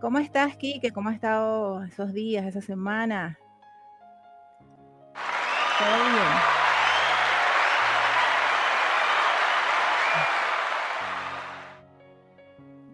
¿Cómo 0.00 0.18
estás, 0.18 0.56
Kike? 0.56 0.90
¿Cómo 0.92 1.08
ha 1.08 1.14
estado 1.14 1.82
esos 1.84 2.12
días, 2.12 2.46
esa 2.46 2.60
semana? 2.60 3.38
¿Todo 5.78 5.88
bien? 5.88 6.56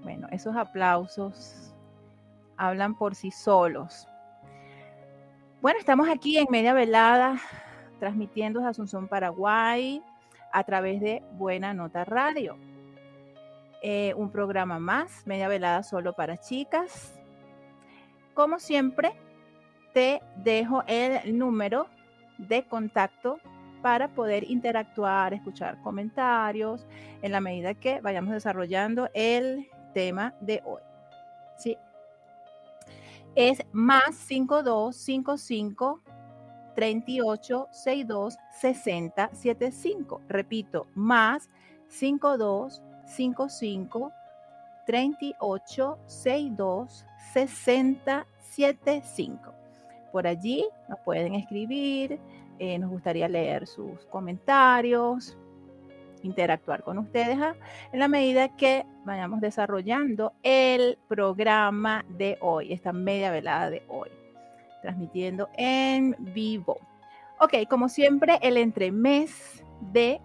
Bueno, 0.02 0.28
esos 0.30 0.56
aplausos 0.56 1.74
hablan 2.56 2.94
por 2.94 3.14
sí 3.14 3.30
solos. 3.30 4.06
Bueno, 5.60 5.78
estamos 5.78 6.08
aquí 6.08 6.38
en 6.38 6.46
media 6.50 6.72
velada, 6.72 7.36
transmitiendo 8.00 8.60
desde 8.60 8.70
Asunción, 8.70 9.06
Paraguay, 9.06 10.02
a 10.52 10.64
través 10.64 11.00
de 11.00 11.22
Buena 11.32 11.72
Nota 11.72 12.04
Radio. 12.04 12.56
Eh, 13.82 14.14
un 14.16 14.30
programa 14.30 14.78
más, 14.78 15.26
media 15.26 15.48
velada 15.48 15.82
solo 15.82 16.12
para 16.12 16.36
chicas. 16.36 17.18
Como 18.32 18.60
siempre, 18.60 19.12
te 19.92 20.22
dejo 20.36 20.84
el 20.86 21.36
número 21.36 21.88
de 22.38 22.64
contacto 22.64 23.40
para 23.82 24.06
poder 24.08 24.48
interactuar, 24.48 25.34
escuchar 25.34 25.82
comentarios 25.82 26.86
en 27.22 27.32
la 27.32 27.40
medida 27.40 27.74
que 27.74 28.00
vayamos 28.00 28.32
desarrollando 28.32 29.08
el 29.14 29.68
tema 29.92 30.32
de 30.40 30.62
hoy. 30.64 30.80
¿Sí? 31.58 31.76
Es 33.34 33.64
más 33.72 34.14
5255 34.14 36.00
38 36.76 37.68
62 37.72 38.38
60 38.60 39.30
75. 39.34 40.20
Repito, 40.28 40.86
más 40.94 41.50
52 41.88 42.80
55 43.06 44.12
38 44.86 45.98
62 46.06 47.06
60 47.32 48.26
75. 48.50 49.54
Por 50.12 50.26
allí 50.26 50.66
nos 50.88 50.98
pueden 51.00 51.34
escribir, 51.34 52.18
eh, 52.58 52.78
nos 52.78 52.90
gustaría 52.90 53.28
leer 53.28 53.66
sus 53.66 54.04
comentarios, 54.06 55.36
interactuar 56.22 56.82
con 56.82 56.98
ustedes 56.98 57.38
¿ah? 57.40 57.54
en 57.92 57.98
la 57.98 58.08
medida 58.08 58.54
que 58.56 58.84
vayamos 59.04 59.40
desarrollando 59.40 60.34
el 60.42 60.98
programa 61.08 62.04
de 62.08 62.36
hoy, 62.40 62.72
esta 62.72 62.92
media 62.92 63.30
velada 63.30 63.70
de 63.70 63.82
hoy 63.88 64.10
transmitiendo 64.82 65.48
en 65.56 66.14
vivo. 66.18 66.78
Ok, 67.40 67.54
como 67.70 67.88
siempre, 67.88 68.38
el 68.42 68.58
entremés 68.58 69.64
de 69.80 70.20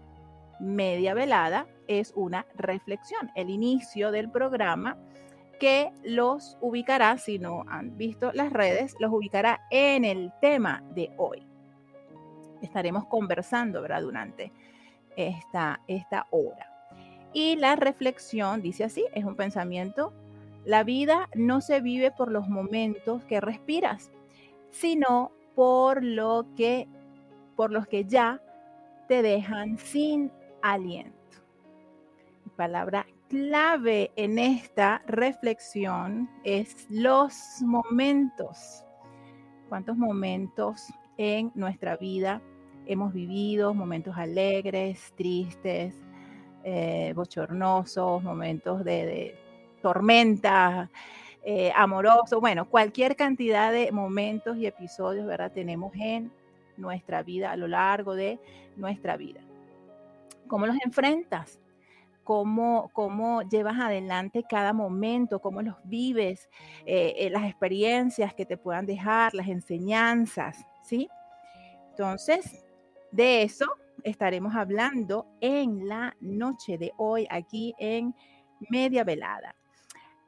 media 0.59 1.13
velada 1.13 1.65
es 1.87 2.13
una 2.15 2.45
reflexión, 2.55 3.31
el 3.35 3.49
inicio 3.49 4.11
del 4.11 4.29
programa 4.29 4.97
que 5.59 5.91
los 6.03 6.57
ubicará, 6.61 7.17
si 7.17 7.39
no 7.39 7.63
han 7.67 7.97
visto 7.97 8.31
las 8.33 8.53
redes, 8.53 8.95
los 8.99 9.11
ubicará 9.11 9.61
en 9.71 10.05
el 10.05 10.31
tema 10.39 10.83
de 10.93 11.11
hoy. 11.17 11.45
Estaremos 12.61 13.05
conversando. 13.05 13.81
Durante 13.81 14.51
esta, 15.15 15.81
esta 15.87 16.27
hora. 16.29 16.71
Y 17.33 17.55
la 17.57 17.75
reflexión 17.75 18.61
dice 18.61 18.85
así, 18.85 19.05
es 19.13 19.25
un 19.25 19.35
pensamiento, 19.35 20.13
la 20.63 20.83
vida 20.83 21.29
no 21.33 21.61
se 21.61 21.81
vive 21.81 22.11
por 22.11 22.31
los 22.31 22.47
momentos 22.47 23.23
que 23.25 23.41
respiras, 23.41 24.11
sino 24.71 25.31
por 25.55 26.03
lo 26.03 26.45
que 26.55 26.87
por 27.55 27.71
los 27.71 27.87
que 27.87 28.05
ya 28.05 28.39
te 29.07 29.23
dejan 29.23 29.79
sin 29.79 30.31
aliento. 30.61 31.16
Palabra 32.57 33.05
clave 33.29 34.11
en 34.15 34.39
esta 34.39 35.01
reflexión 35.05 36.29
es 36.43 36.87
los 36.89 37.61
momentos. 37.61 38.83
¿Cuántos 39.69 39.95
momentos 39.95 40.87
en 41.17 41.51
nuestra 41.53 41.95
vida 41.97 42.41
hemos 42.87 43.13
vivido? 43.13 43.73
Momentos 43.73 44.17
alegres, 44.17 45.13
tristes, 45.15 45.93
eh, 46.63 47.13
bochornosos, 47.15 48.23
momentos 48.23 48.83
de, 48.83 49.37
tormenta, 49.81 50.89
eh, 51.43 51.71
amoroso, 51.75 52.41
bueno, 52.41 52.67
cualquier 52.67 53.15
cantidad 53.15 53.71
de 53.71 53.91
momentos 53.91 54.57
y 54.57 54.65
episodios, 54.65 55.27
¿verdad? 55.27 55.51
Tenemos 55.51 55.93
en 55.95 56.31
nuestra 56.75 57.21
vida, 57.21 57.51
a 57.51 57.55
lo 57.55 57.67
largo 57.67 58.15
de 58.15 58.39
nuestra 58.75 59.15
vida. 59.15 59.41
¿Cómo 60.47 60.65
los 60.65 60.77
enfrentas? 60.83 61.59
Cómo, 62.27 62.89
cómo, 62.91 63.41
llevas 63.43 63.79
adelante 63.79 64.43
cada 64.43 64.73
momento, 64.73 65.39
cómo 65.39 65.61
los 65.61 65.77
vives, 65.85 66.49
eh, 66.85 67.13
eh, 67.19 67.29
las 67.29 67.45
experiencias 67.45 68.33
que 68.33 68.45
te 68.45 68.57
puedan 68.57 68.85
dejar, 68.85 69.33
las 69.33 69.47
enseñanzas, 69.47 70.57
¿sí? 70.83 71.07
Entonces, 71.91 72.65
de 73.13 73.43
eso 73.43 73.65
estaremos 74.03 74.55
hablando 74.55 75.25
en 75.39 75.87
la 75.87 76.17
noche 76.19 76.77
de 76.77 76.91
hoy 76.97 77.27
aquí 77.29 77.73
en 77.79 78.13
Media 78.69 79.05
Velada. 79.05 79.55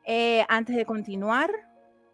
Eh, 0.06 0.46
antes 0.48 0.78
de 0.78 0.86
continuar, 0.86 1.52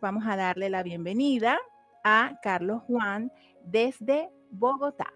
vamos 0.01 0.23
a 0.25 0.35
darle 0.35 0.71
la 0.71 0.81
bienvenida 0.81 1.59
a 2.03 2.39
Carlos 2.41 2.81
Juan 2.87 3.31
desde 3.63 4.31
Bogotá. 4.49 5.13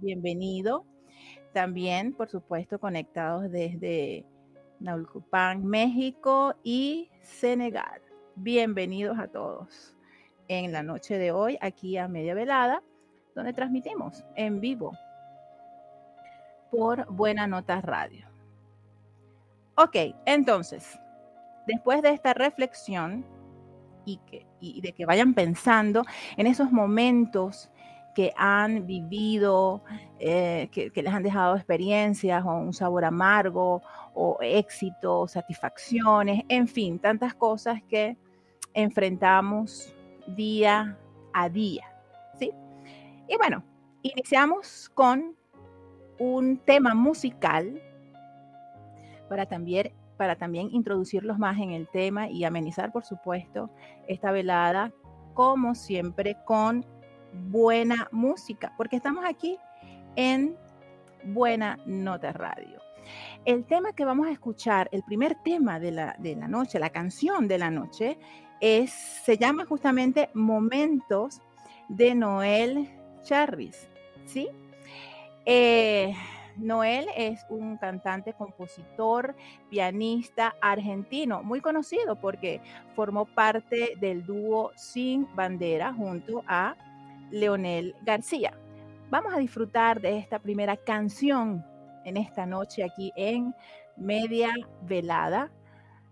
Bienvenido. 0.00 0.84
También, 1.52 2.12
por 2.12 2.28
supuesto, 2.28 2.78
conectados 2.78 3.50
desde 3.50 4.24
Naulcupán, 4.78 5.66
México 5.66 6.54
y 6.62 7.10
Senegal. 7.22 8.00
Bienvenidos 8.36 9.18
a 9.18 9.26
todos 9.26 9.96
en 10.46 10.70
la 10.72 10.82
noche 10.84 11.18
de 11.18 11.32
hoy 11.32 11.58
aquí 11.60 11.96
a 11.96 12.06
Media 12.06 12.34
Velada 12.34 12.82
donde 13.38 13.52
transmitimos 13.52 14.24
en 14.34 14.60
vivo 14.60 14.96
por 16.70 17.06
Buena 17.06 17.46
Notas 17.46 17.84
Radio. 17.84 18.26
Ok, 19.76 19.96
entonces, 20.26 20.98
después 21.66 22.02
de 22.02 22.10
esta 22.10 22.34
reflexión 22.34 23.24
y, 24.04 24.18
que, 24.26 24.46
y 24.60 24.80
de 24.80 24.92
que 24.92 25.06
vayan 25.06 25.34
pensando 25.34 26.04
en 26.36 26.46
esos 26.46 26.72
momentos 26.72 27.70
que 28.18 28.32
han 28.36 28.84
vivido, 28.84 29.80
eh, 30.18 30.68
que, 30.72 30.90
les 30.92 31.14
han 31.14 31.22
dejado 31.22 31.54
experiencias 31.54 32.44
o 32.44 32.48
un 32.48 32.72
sabor 32.72 33.04
amargo 33.04 33.80
o 34.12 34.36
éxito, 34.40 35.28
satisfacciones, 35.28 36.42
en 36.48 36.66
fin, 36.66 36.98
tantas 36.98 37.32
cosas 37.32 37.80
que 37.88 38.16
enfrentamos 38.74 39.94
día 40.26 40.98
a 41.32 41.48
día. 41.48 41.84
Y 42.40 43.36
bueno, 43.36 43.62
iniciamos 44.02 44.90
con 44.94 45.36
un 46.18 46.58
tema 46.58 46.96
musical 46.96 47.80
para 49.28 49.46
también, 49.46 49.92
para 50.16 50.34
también 50.34 50.70
introducirlos 50.72 51.38
más 51.38 51.56
en 51.60 51.70
el 51.70 51.86
tema 51.86 52.28
y 52.28 52.42
amenizar, 52.42 52.90
por 52.90 53.04
supuesto, 53.04 53.70
esta 54.08 54.32
velada, 54.32 54.92
como 55.34 55.76
siempre, 55.76 56.36
con 56.44 56.84
buena 57.32 58.08
música, 58.12 58.72
porque 58.76 58.96
estamos 58.96 59.24
aquí 59.24 59.58
en 60.16 60.56
Buena 61.24 61.78
Nota 61.86 62.32
Radio. 62.32 62.80
El 63.44 63.64
tema 63.64 63.92
que 63.92 64.04
vamos 64.04 64.26
a 64.26 64.30
escuchar, 64.30 64.88
el 64.92 65.02
primer 65.02 65.36
tema 65.42 65.80
de 65.80 65.92
la, 65.92 66.16
de 66.18 66.36
la 66.36 66.48
noche, 66.48 66.78
la 66.78 66.90
canción 66.90 67.48
de 67.48 67.58
la 67.58 67.70
noche, 67.70 68.18
es, 68.60 68.90
se 68.90 69.38
llama 69.38 69.64
justamente 69.64 70.30
Momentos 70.34 71.40
de 71.88 72.14
Noel 72.14 72.88
Charris, 73.22 73.88
¿sí? 74.26 74.48
Eh, 75.46 76.14
Noel 76.56 77.06
es 77.16 77.46
un 77.48 77.76
cantante, 77.76 78.32
compositor, 78.32 79.34
pianista 79.70 80.56
argentino, 80.60 81.42
muy 81.42 81.60
conocido 81.60 82.16
porque 82.16 82.60
formó 82.94 83.24
parte 83.26 83.94
del 84.00 84.26
dúo 84.26 84.72
Sin 84.74 85.26
Bandera 85.36 85.92
junto 85.94 86.42
a 86.46 86.74
Leonel 87.30 87.94
García. 88.02 88.52
Vamos 89.10 89.32
a 89.32 89.38
disfrutar 89.38 90.00
de 90.00 90.18
esta 90.18 90.38
primera 90.38 90.76
canción 90.76 91.64
en 92.04 92.16
esta 92.16 92.46
noche 92.46 92.84
aquí 92.84 93.12
en 93.16 93.54
Media 93.96 94.52
Velada. 94.82 95.50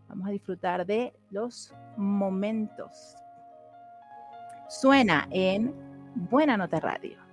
Vamos 0.09 0.29
a 0.29 0.31
disfrutar 0.31 0.87
de 0.87 1.13
los 1.31 1.75
momentos. 1.97 3.17
Suena 4.69 5.29
en 5.31 5.75
Buena 6.15 6.57
Nota 6.57 6.81
Radio. 6.81 7.26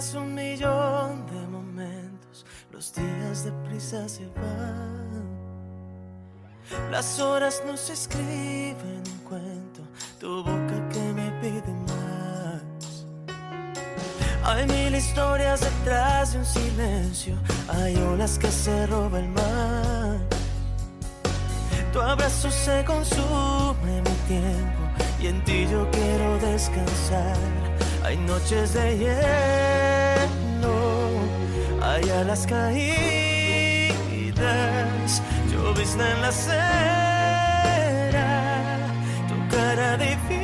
Un 0.00 0.34
millón 0.34 1.26
de 1.26 1.46
momentos, 1.48 2.46
los 2.72 2.90
días 2.94 3.44
de 3.44 3.52
prisa 3.68 4.08
se 4.08 4.26
van. 4.28 5.28
Las 6.90 7.20
horas 7.20 7.62
no 7.66 7.76
se 7.76 7.92
escriben 7.92 9.02
en 9.04 9.18
cuento, 9.28 9.82
tu 10.18 10.42
boca 10.42 10.88
que 10.90 11.00
me 11.12 11.30
pide 11.42 11.70
más. 11.86 13.04
Hay 14.42 14.66
mil 14.68 14.94
historias 14.94 15.60
detrás 15.60 16.32
de 16.32 16.38
un 16.38 16.46
silencio, 16.46 17.36
hay 17.68 17.94
olas 17.96 18.38
que 18.38 18.50
se 18.50 18.86
roba 18.86 19.18
el 19.18 19.28
mar. 19.28 20.18
Tu 21.92 22.00
abrazo 22.00 22.50
se 22.50 22.82
consume 22.86 24.00
mi 24.00 24.16
tiempo 24.26 24.82
y 25.20 25.26
en 25.26 25.44
ti 25.44 25.66
yo 25.70 25.86
quiero 25.90 26.38
descansar. 26.38 27.36
Hay 28.02 28.16
noches 28.16 28.72
de 28.72 28.98
hielo, 28.98 29.79
hay 31.82 32.10
alas 32.10 32.46
caídas, 32.46 32.72
llovizna 35.50 36.10
en 36.12 36.22
la 36.22 36.28
acera, 36.28 36.66
tu 39.28 39.34
cara 39.56 39.96
divina. 39.96 40.39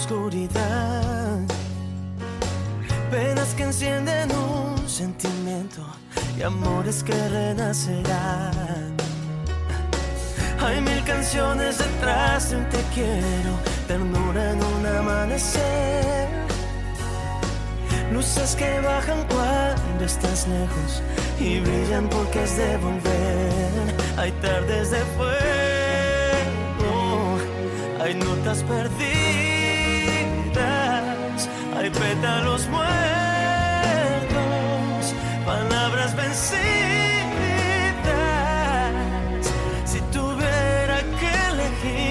Oscuridad. 0.00 1.38
Penas 3.10 3.54
que 3.54 3.64
encienden 3.64 4.30
un 4.32 4.88
sentimiento 4.88 5.82
y 6.38 6.42
amores 6.42 7.02
que 7.02 7.28
renacerán. 7.28 8.96
Hay 10.64 10.80
mil 10.80 11.02
canciones 11.04 11.78
detrás 11.78 12.50
de 12.50 12.56
un 12.56 12.68
te 12.68 12.82
quiero, 12.94 13.52
ternura 13.88 14.52
en 14.52 14.58
un 14.72 14.86
amanecer. 14.98 16.28
Luces 18.12 18.56
que 18.56 18.80
bajan 18.80 19.22
cuando 19.28 20.04
estás 20.04 20.48
lejos 20.48 21.02
y 21.38 21.60
brillan 21.60 22.08
porque 22.08 22.42
es 22.44 22.56
de 22.56 22.76
volver. 22.78 23.84
Hay 24.16 24.32
tardes 24.46 24.90
de 24.90 25.02
fuego, 25.16 25.38
hay 28.02 28.14
notas 28.14 28.62
perdidas, 28.64 29.29
hay 31.80 31.88
pétalos 31.88 32.68
muertos, 32.68 32.84
palabras 35.46 36.14
vencidas. 36.14 36.60
Si 39.86 40.00
tuviera 40.12 41.02
que 41.18 41.30
elegir, 41.52 42.09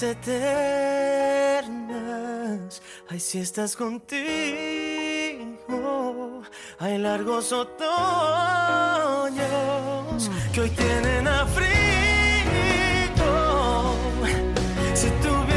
Risas 0.00 0.16
eternas, 0.16 1.70
hay 3.08 3.20
siestas 3.20 3.76
contigo, 3.76 4.22
hay 6.78 6.96
largos 6.96 7.52
otoños 7.52 7.90
que 10.54 10.60
hoy 10.62 10.70
tienen 10.70 11.28
a 11.28 11.44
frío. 11.46 11.68
Si 14.94 15.10
tuviera 15.22 15.49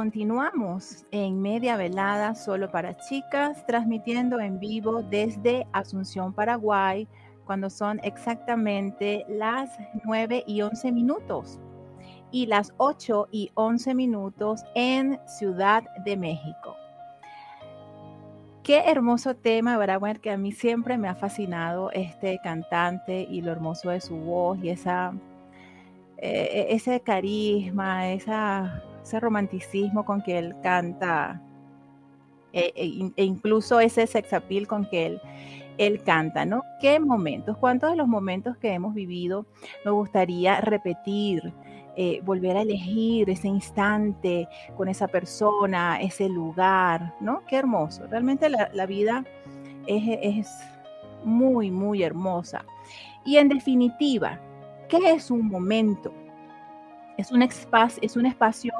continuamos 0.00 1.04
en 1.10 1.42
media 1.42 1.76
velada 1.76 2.34
solo 2.34 2.70
para 2.70 2.96
chicas, 2.96 3.66
transmitiendo 3.66 4.40
en 4.40 4.58
vivo 4.58 5.02
desde 5.02 5.66
Asunción, 5.72 6.32
Paraguay, 6.32 7.06
cuando 7.44 7.68
son 7.68 8.00
exactamente 8.02 9.26
las 9.28 9.78
9 10.04 10.44
y 10.46 10.62
11 10.62 10.92
minutos 10.92 11.58
y 12.30 12.46
las 12.46 12.72
8 12.78 13.28
y 13.30 13.50
11 13.52 13.94
minutos 13.94 14.62
en 14.74 15.20
Ciudad 15.26 15.84
de 16.06 16.16
México. 16.16 16.76
Qué 18.62 18.78
hermoso 18.86 19.36
tema, 19.36 19.76
¿verdad? 19.76 20.16
que 20.16 20.30
a 20.30 20.38
mí 20.38 20.52
siempre 20.52 20.96
me 20.96 21.08
ha 21.08 21.14
fascinado 21.14 21.90
este 21.90 22.40
cantante 22.42 23.28
y 23.30 23.42
lo 23.42 23.52
hermoso 23.52 23.90
de 23.90 24.00
su 24.00 24.16
voz 24.16 24.58
y 24.62 24.70
esa, 24.70 25.12
eh, 26.16 26.68
ese 26.70 27.00
carisma, 27.00 28.12
esa 28.12 28.82
ese 29.02 29.20
romanticismo 29.20 30.04
con 30.04 30.22
que 30.22 30.38
él 30.38 30.54
canta, 30.62 31.40
e, 32.52 32.72
e, 32.74 33.12
e 33.16 33.24
incluso 33.24 33.80
ese 33.80 34.06
sexapil 34.06 34.66
con 34.66 34.88
que 34.88 35.06
él, 35.06 35.20
él 35.78 36.02
canta, 36.02 36.44
¿no? 36.44 36.62
¿Qué 36.80 37.00
momentos? 37.00 37.56
¿Cuántos 37.56 37.90
de 37.90 37.96
los 37.96 38.08
momentos 38.08 38.56
que 38.56 38.72
hemos 38.72 38.94
vivido 38.94 39.46
nos 39.84 39.94
gustaría 39.94 40.60
repetir? 40.60 41.52
Eh, 41.96 42.20
volver 42.24 42.56
a 42.56 42.62
elegir 42.62 43.28
ese 43.28 43.48
instante 43.48 44.48
con 44.76 44.88
esa 44.88 45.08
persona, 45.08 46.00
ese 46.00 46.28
lugar, 46.28 47.14
¿no? 47.20 47.42
Qué 47.46 47.56
hermoso. 47.56 48.06
Realmente 48.06 48.48
la, 48.48 48.86
vida 48.86 49.24
es, 49.86 50.18
es, 50.22 50.48
muy, 51.24 51.70
muy 51.70 52.02
hermosa. 52.02 52.64
Y 53.24 53.36
en 53.36 53.48
definitiva, 53.48 54.40
¿qué 54.88 55.12
es 55.12 55.30
un 55.30 55.48
momento? 55.48 56.12
Es 57.16 57.30
un, 57.32 57.42
espacio, 57.42 58.02
es 58.02 58.16
un 58.16 58.26
espacio 58.26 58.72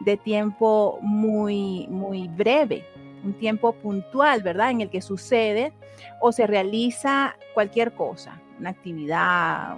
de 0.00 0.16
tiempo 0.16 0.98
muy, 1.00 1.86
muy 1.88 2.28
breve, 2.28 2.84
un 3.22 3.34
tiempo 3.34 3.72
puntual, 3.72 4.42
¿verdad? 4.42 4.70
En 4.70 4.80
el 4.80 4.90
que 4.90 5.00
sucede 5.00 5.72
o 6.20 6.32
se 6.32 6.46
realiza 6.46 7.36
cualquier 7.54 7.92
cosa, 7.92 8.40
una 8.58 8.70
actividad, 8.70 9.76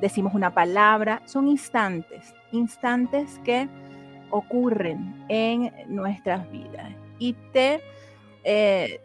decimos 0.00 0.34
una 0.34 0.52
palabra, 0.52 1.22
son 1.24 1.48
instantes, 1.48 2.34
instantes 2.52 3.38
que 3.44 3.68
ocurren 4.30 5.24
en 5.28 5.72
nuestras 5.88 6.50
vidas. 6.50 6.90
Y 7.18 7.34
te, 7.52 7.80
eh, 8.44 9.00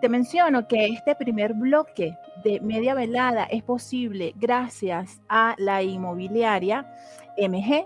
te 0.00 0.08
menciono 0.08 0.66
que 0.68 0.86
este 0.86 1.14
primer 1.14 1.54
bloque 1.54 2.16
media 2.60 2.94
velada 2.94 3.44
es 3.44 3.62
posible 3.62 4.34
gracias 4.36 5.20
a 5.28 5.54
la 5.58 5.82
inmobiliaria 5.82 6.86
MG. 7.36 7.84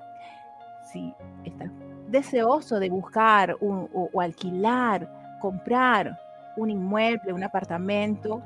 Si 0.92 1.14
estás 1.44 1.70
deseoso 2.08 2.80
de 2.80 2.90
buscar 2.90 3.56
o, 3.60 4.20
alquilar, 4.20 5.38
comprar 5.40 6.18
un 6.56 6.70
inmueble, 6.70 7.32
un 7.32 7.44
apartamento, 7.44 8.42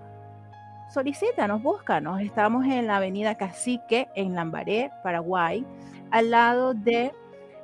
solicítanos, 0.92 1.62
búscanos. 1.62 2.20
Estamos 2.20 2.66
en 2.66 2.86
la 2.86 2.96
avenida 2.96 3.36
Cacique, 3.36 4.08
en 4.14 4.34
Lambaré, 4.34 4.90
Paraguay, 5.02 5.64
al 6.10 6.30
lado 6.30 6.74
de 6.74 7.12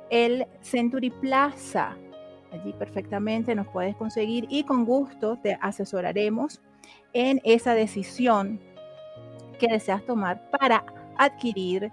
el 0.09 0.47
Century 0.61 1.09
Plaza. 1.09 1.95
Allí 2.51 2.73
perfectamente 2.73 3.55
nos 3.55 3.67
puedes 3.67 3.95
conseguir 3.95 4.45
y 4.49 4.63
con 4.63 4.83
gusto 4.83 5.37
te 5.37 5.57
asesoraremos 5.61 6.59
en 7.13 7.41
esa 7.43 7.73
decisión 7.73 8.59
que 9.59 9.67
deseas 9.67 10.03
tomar 10.05 10.49
para 10.49 10.83
adquirir 11.17 11.91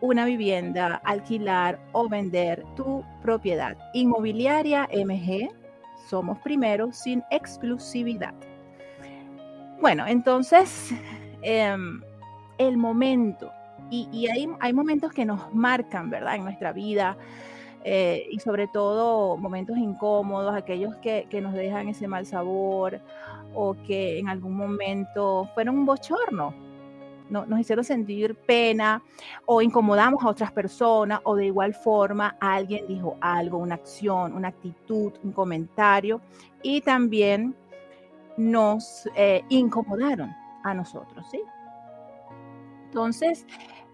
una 0.00 0.24
vivienda, 0.24 1.00
alquilar 1.04 1.78
o 1.92 2.08
vender 2.08 2.64
tu 2.74 3.04
propiedad. 3.22 3.76
Inmobiliaria 3.92 4.88
MG, 4.92 5.50
somos 6.08 6.38
primero 6.38 6.92
sin 6.92 7.22
exclusividad. 7.30 8.34
Bueno, 9.80 10.06
entonces, 10.06 10.90
em, 11.42 12.02
el 12.58 12.76
momento, 12.76 13.52
y, 13.90 14.26
hay, 14.28 14.48
hay, 14.60 14.72
momentos 14.72 15.12
que 15.12 15.24
nos 15.24 15.52
marcan, 15.52 16.10
¿verdad? 16.10 16.36
En 16.36 16.44
nuestra 16.44 16.72
vida, 16.72 17.16
eh, 17.84 18.26
y 18.30 18.38
sobre 18.40 18.68
todo 18.68 19.36
momentos 19.36 19.78
incómodos, 19.78 20.54
aquellos 20.54 20.96
que, 20.96 21.26
que 21.30 21.40
nos 21.40 21.54
dejan 21.54 21.88
ese 21.88 22.06
mal 22.06 22.26
sabor 22.26 23.00
o 23.54 23.74
que 23.86 24.18
en 24.18 24.28
algún 24.28 24.54
momento 24.54 25.48
fueron 25.54 25.78
un 25.78 25.86
bochorno, 25.86 26.54
no, 27.30 27.46
nos 27.46 27.60
hicieron 27.60 27.84
sentir 27.84 28.34
pena 28.34 29.02
o 29.46 29.62
incomodamos 29.62 30.22
a 30.24 30.28
otras 30.28 30.52
personas 30.52 31.20
o 31.22 31.36
de 31.36 31.46
igual 31.46 31.74
forma 31.74 32.36
alguien 32.40 32.86
dijo 32.88 33.16
algo, 33.20 33.58
una 33.58 33.76
acción, 33.76 34.34
una 34.34 34.48
actitud, 34.48 35.12
un 35.22 35.32
comentario 35.32 36.20
y 36.62 36.80
también 36.80 37.54
nos 38.36 39.08
eh, 39.16 39.42
incomodaron 39.48 40.34
a 40.64 40.74
nosotros, 40.74 41.24
¿sí? 41.30 41.40
Entonces, 42.86 43.46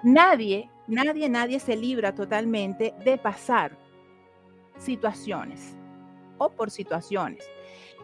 nadie, 0.03 0.71
nadie, 0.87 1.29
nadie 1.29 1.61
se 1.61 1.77
libra 1.77 2.15
totalmente 2.15 2.95
de 3.05 3.19
pasar 3.19 3.77
situaciones 4.79 5.77
o 6.39 6.51
por 6.51 6.71
situaciones. 6.71 7.49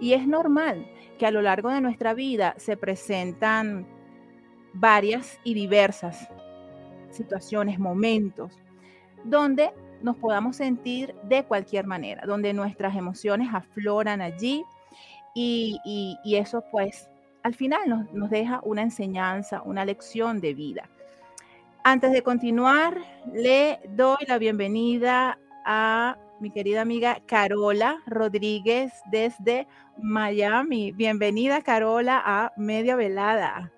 Y 0.00 0.14
es 0.14 0.26
normal 0.26 0.86
que 1.18 1.26
a 1.26 1.30
lo 1.30 1.42
largo 1.42 1.70
de 1.70 1.80
nuestra 1.80 2.14
vida 2.14 2.54
se 2.56 2.76
presentan 2.76 3.86
varias 4.72 5.38
y 5.44 5.54
diversas 5.54 6.28
situaciones, 7.10 7.78
momentos, 7.78 8.58
donde 9.24 9.70
nos 10.02 10.16
podamos 10.16 10.56
sentir 10.56 11.14
de 11.24 11.44
cualquier 11.44 11.86
manera, 11.86 12.24
donde 12.26 12.52
nuestras 12.52 12.96
emociones 12.96 13.48
afloran 13.52 14.20
allí 14.20 14.64
y, 15.34 16.18
eso 16.24 16.64
pues 16.70 17.08
al 17.42 17.54
final 17.54 18.08
nos, 18.12 18.30
deja 18.30 18.60
una 18.64 18.82
enseñanza, 18.82 19.62
una 19.62 19.84
lección 19.84 20.40
de 20.40 20.54
vida. 20.54 20.88
Antes 21.84 22.12
de 22.12 22.22
continuar, 22.22 22.96
le 23.32 23.80
doy 23.88 24.24
la 24.28 24.38
bienvenida 24.38 25.40
a 25.66 26.16
mi 26.38 26.52
querida 26.52 26.82
amiga 26.82 27.18
Carola 27.26 27.98
Rodríguez 28.06 28.92
desde 29.10 29.66
Miami. 30.00 30.92
Bienvenida 30.92 31.60
Carola 31.62 32.22
a 32.24 32.52
Media 32.56 32.94
Velada. 32.94 33.72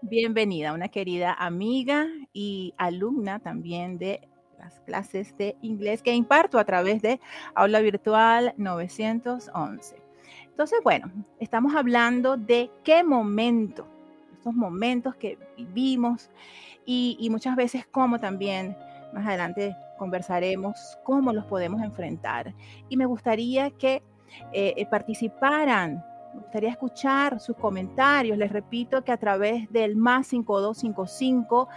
Bienvenida, 0.00 0.72
una 0.72 0.88
querida 0.88 1.34
amiga 1.34 2.06
y 2.32 2.72
alumna 2.78 3.38
también 3.40 3.98
de 3.98 4.26
las 4.60 4.80
clases 4.80 5.36
de 5.36 5.56
inglés 5.62 6.02
que 6.02 6.14
imparto 6.14 6.58
a 6.58 6.64
través 6.64 7.02
de 7.02 7.20
Aula 7.54 7.80
Virtual 7.80 8.54
911. 8.56 9.96
Entonces, 10.48 10.80
bueno, 10.84 11.10
estamos 11.38 11.74
hablando 11.74 12.36
de 12.36 12.70
qué 12.84 13.02
momento, 13.02 13.86
estos 14.34 14.54
momentos 14.54 15.16
que 15.16 15.38
vivimos 15.56 16.30
y, 16.84 17.28
muchas 17.30 17.56
veces 17.56 17.86
cómo 17.90 18.18
también 18.18 18.76
más 19.14 19.26
adelante 19.26 19.74
conversaremos 19.98 20.98
cómo 21.02 21.32
los 21.32 21.46
podemos 21.46 21.82
enfrentar. 21.82 22.54
Y 22.88 22.96
me 22.96 23.06
gustaría 23.06 23.70
que 23.70 24.02
eh, 24.52 24.74
eh, 24.76 24.86
participaran, 24.86 26.04
me 26.34 26.40
gustaría 26.40 26.70
escuchar 26.70 27.40
sus 27.40 27.56
comentarios. 27.56 28.36
Les 28.36 28.52
repito 28.52 29.02
que 29.02 29.12
a 29.12 29.16
través 29.16 29.70
del 29.72 29.96
más 29.96 30.28
5255 30.28 31.68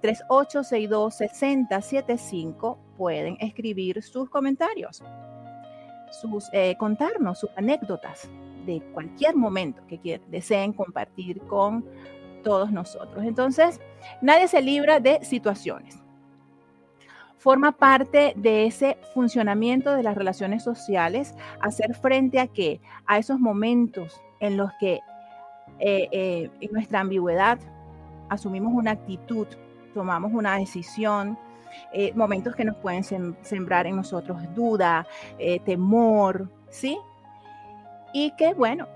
3862 0.00 1.14
6075 1.14 2.78
pueden 2.96 3.36
escribir 3.40 4.02
sus 4.02 4.28
comentarios 4.28 5.02
sus, 6.10 6.48
eh, 6.52 6.76
contarnos 6.78 7.38
sus 7.38 7.50
anécdotas 7.56 8.28
de 8.66 8.80
cualquier 8.92 9.36
momento 9.36 9.82
que 9.86 10.20
deseen 10.28 10.72
compartir 10.72 11.40
con 11.42 11.84
todos 12.42 12.70
nosotros. 12.70 13.24
Entonces, 13.24 13.80
nadie 14.20 14.48
se 14.48 14.60
libra 14.62 15.00
de 15.00 15.24
situaciones. 15.24 15.98
Forma 17.38 17.72
parte 17.72 18.34
de 18.36 18.66
ese 18.66 18.98
funcionamiento 19.14 19.94
de 19.94 20.02
las 20.02 20.14
relaciones 20.14 20.62
sociales, 20.62 21.34
hacer 21.62 21.94
frente 21.94 22.38
a 22.38 22.46
qué? 22.46 22.80
A 23.06 23.18
esos 23.18 23.40
momentos 23.40 24.20
en 24.40 24.58
los 24.58 24.70
que 24.78 25.00
eh, 25.78 26.08
eh, 26.12 26.50
en 26.60 26.72
nuestra 26.72 27.00
ambigüedad 27.00 27.58
asumimos 28.28 28.74
una 28.74 28.90
actitud, 28.90 29.46
tomamos 29.94 30.32
una 30.32 30.56
decisión, 30.56 31.38
eh, 31.92 32.12
momentos 32.14 32.54
que 32.54 32.64
nos 32.64 32.76
pueden 32.76 33.04
sembrar 33.42 33.86
en 33.86 33.96
nosotros 33.96 34.38
duda, 34.54 35.06
eh, 35.38 35.60
temor, 35.60 36.48
¿sí? 36.68 36.98
Y 38.12 38.32
que 38.36 38.54
bueno, 38.54 38.88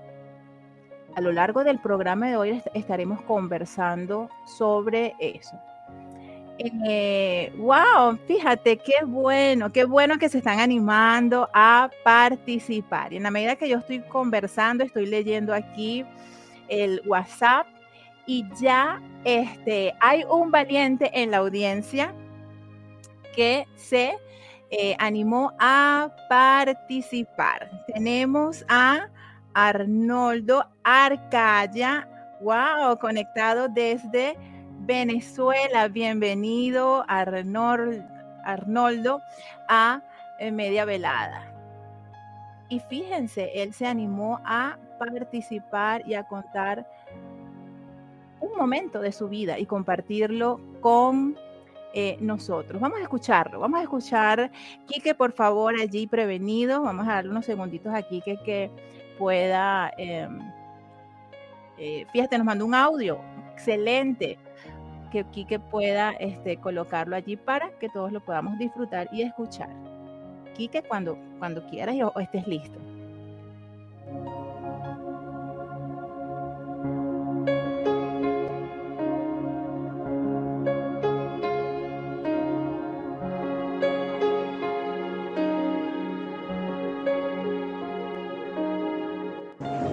a 1.15 1.21
lo 1.21 1.31
largo 1.31 1.63
del 1.63 1.79
programa 1.79 2.27
de 2.27 2.37
hoy 2.37 2.61
estaremos 2.73 3.21
conversando 3.21 4.29
sobre 4.45 5.15
eso. 5.19 5.57
Eh, 6.57 7.53
wow, 7.57 8.17
fíjate 8.27 8.77
qué 8.77 9.03
bueno, 9.05 9.73
qué 9.73 9.83
bueno 9.83 10.17
que 10.17 10.29
se 10.29 10.37
están 10.37 10.59
animando 10.59 11.49
a 11.53 11.89
participar. 12.03 13.11
Y 13.11 13.17
en 13.17 13.23
la 13.23 13.31
medida 13.31 13.55
que 13.55 13.67
yo 13.67 13.77
estoy 13.77 13.99
conversando, 14.01 14.83
estoy 14.83 15.05
leyendo 15.05 15.53
aquí 15.53 16.05
el 16.69 17.01
WhatsApp 17.05 17.67
y 18.25 18.45
ya 18.59 19.01
este, 19.23 19.93
hay 19.99 20.23
un 20.23 20.51
valiente 20.51 21.11
en 21.13 21.31
la 21.31 21.37
audiencia 21.37 22.13
que 23.35 23.67
se 23.75 24.17
eh, 24.71 24.95
animó 24.99 25.53
a 25.59 26.09
participar. 26.29 27.69
Tenemos 27.87 28.65
a 28.67 29.07
Arnoldo 29.53 30.65
Arcaya, 30.83 32.07
wow, 32.41 32.97
conectado 32.99 33.67
desde 33.67 34.37
Venezuela. 34.81 35.87
Bienvenido, 35.87 37.05
Arnoldo, 37.07 38.01
a 39.69 40.01
eh, 40.39 40.51
Media 40.51 40.85
Velada. 40.85 41.51
Y 42.69 42.79
fíjense, 42.79 43.51
él 43.53 43.73
se 43.73 43.85
animó 43.85 44.41
a 44.43 44.77
participar 44.97 46.01
y 46.07 46.15
a 46.15 46.23
contar 46.23 46.87
un 48.39 48.57
momento 48.57 48.99
de 49.01 49.11
su 49.11 49.27
vida 49.29 49.57
y 49.59 49.65
compartirlo 49.65 50.59
con 50.81 51.35
eh, 51.93 52.17
nosotros. 52.19 52.81
Vamos 52.81 52.99
a 52.99 53.03
escucharlo, 53.03 53.59
vamos 53.59 53.79
a 53.79 53.83
escuchar, 53.83 54.51
Quique, 54.85 55.15
por 55.15 55.31
favor, 55.31 55.75
allí 55.79 56.07
prevenido. 56.07 56.81
Vamos 56.81 57.07
a 57.07 57.13
darle 57.13 57.31
unos 57.31 57.45
segunditos 57.45 57.93
aquí 57.93 58.21
que, 58.21 58.37
que 58.43 58.69
pueda, 59.17 59.91
em, 59.97 60.39
eh, 61.77 62.05
fíjate, 62.11 62.37
nos 62.37 62.45
mandó 62.45 62.65
un 62.65 62.75
audio, 62.75 63.19
excelente, 63.53 64.37
que 65.09 65.23
Quique 65.31 65.57
pueda 65.57 66.11
este, 66.19 66.57
colocarlo 66.57 67.15
allí 67.15 67.37
para 67.37 67.69
que 67.79 67.87
todos 67.87 68.11
lo 68.11 68.19
podamos 68.19 68.57
disfrutar 68.57 69.07
y 69.13 69.21
escuchar. 69.21 69.69
Quique, 70.53 70.83
cuando, 70.83 71.17
cuando 71.39 71.65
quieras 71.67 71.95
o 72.13 72.19
estés 72.19 72.45
listo. 72.45 72.84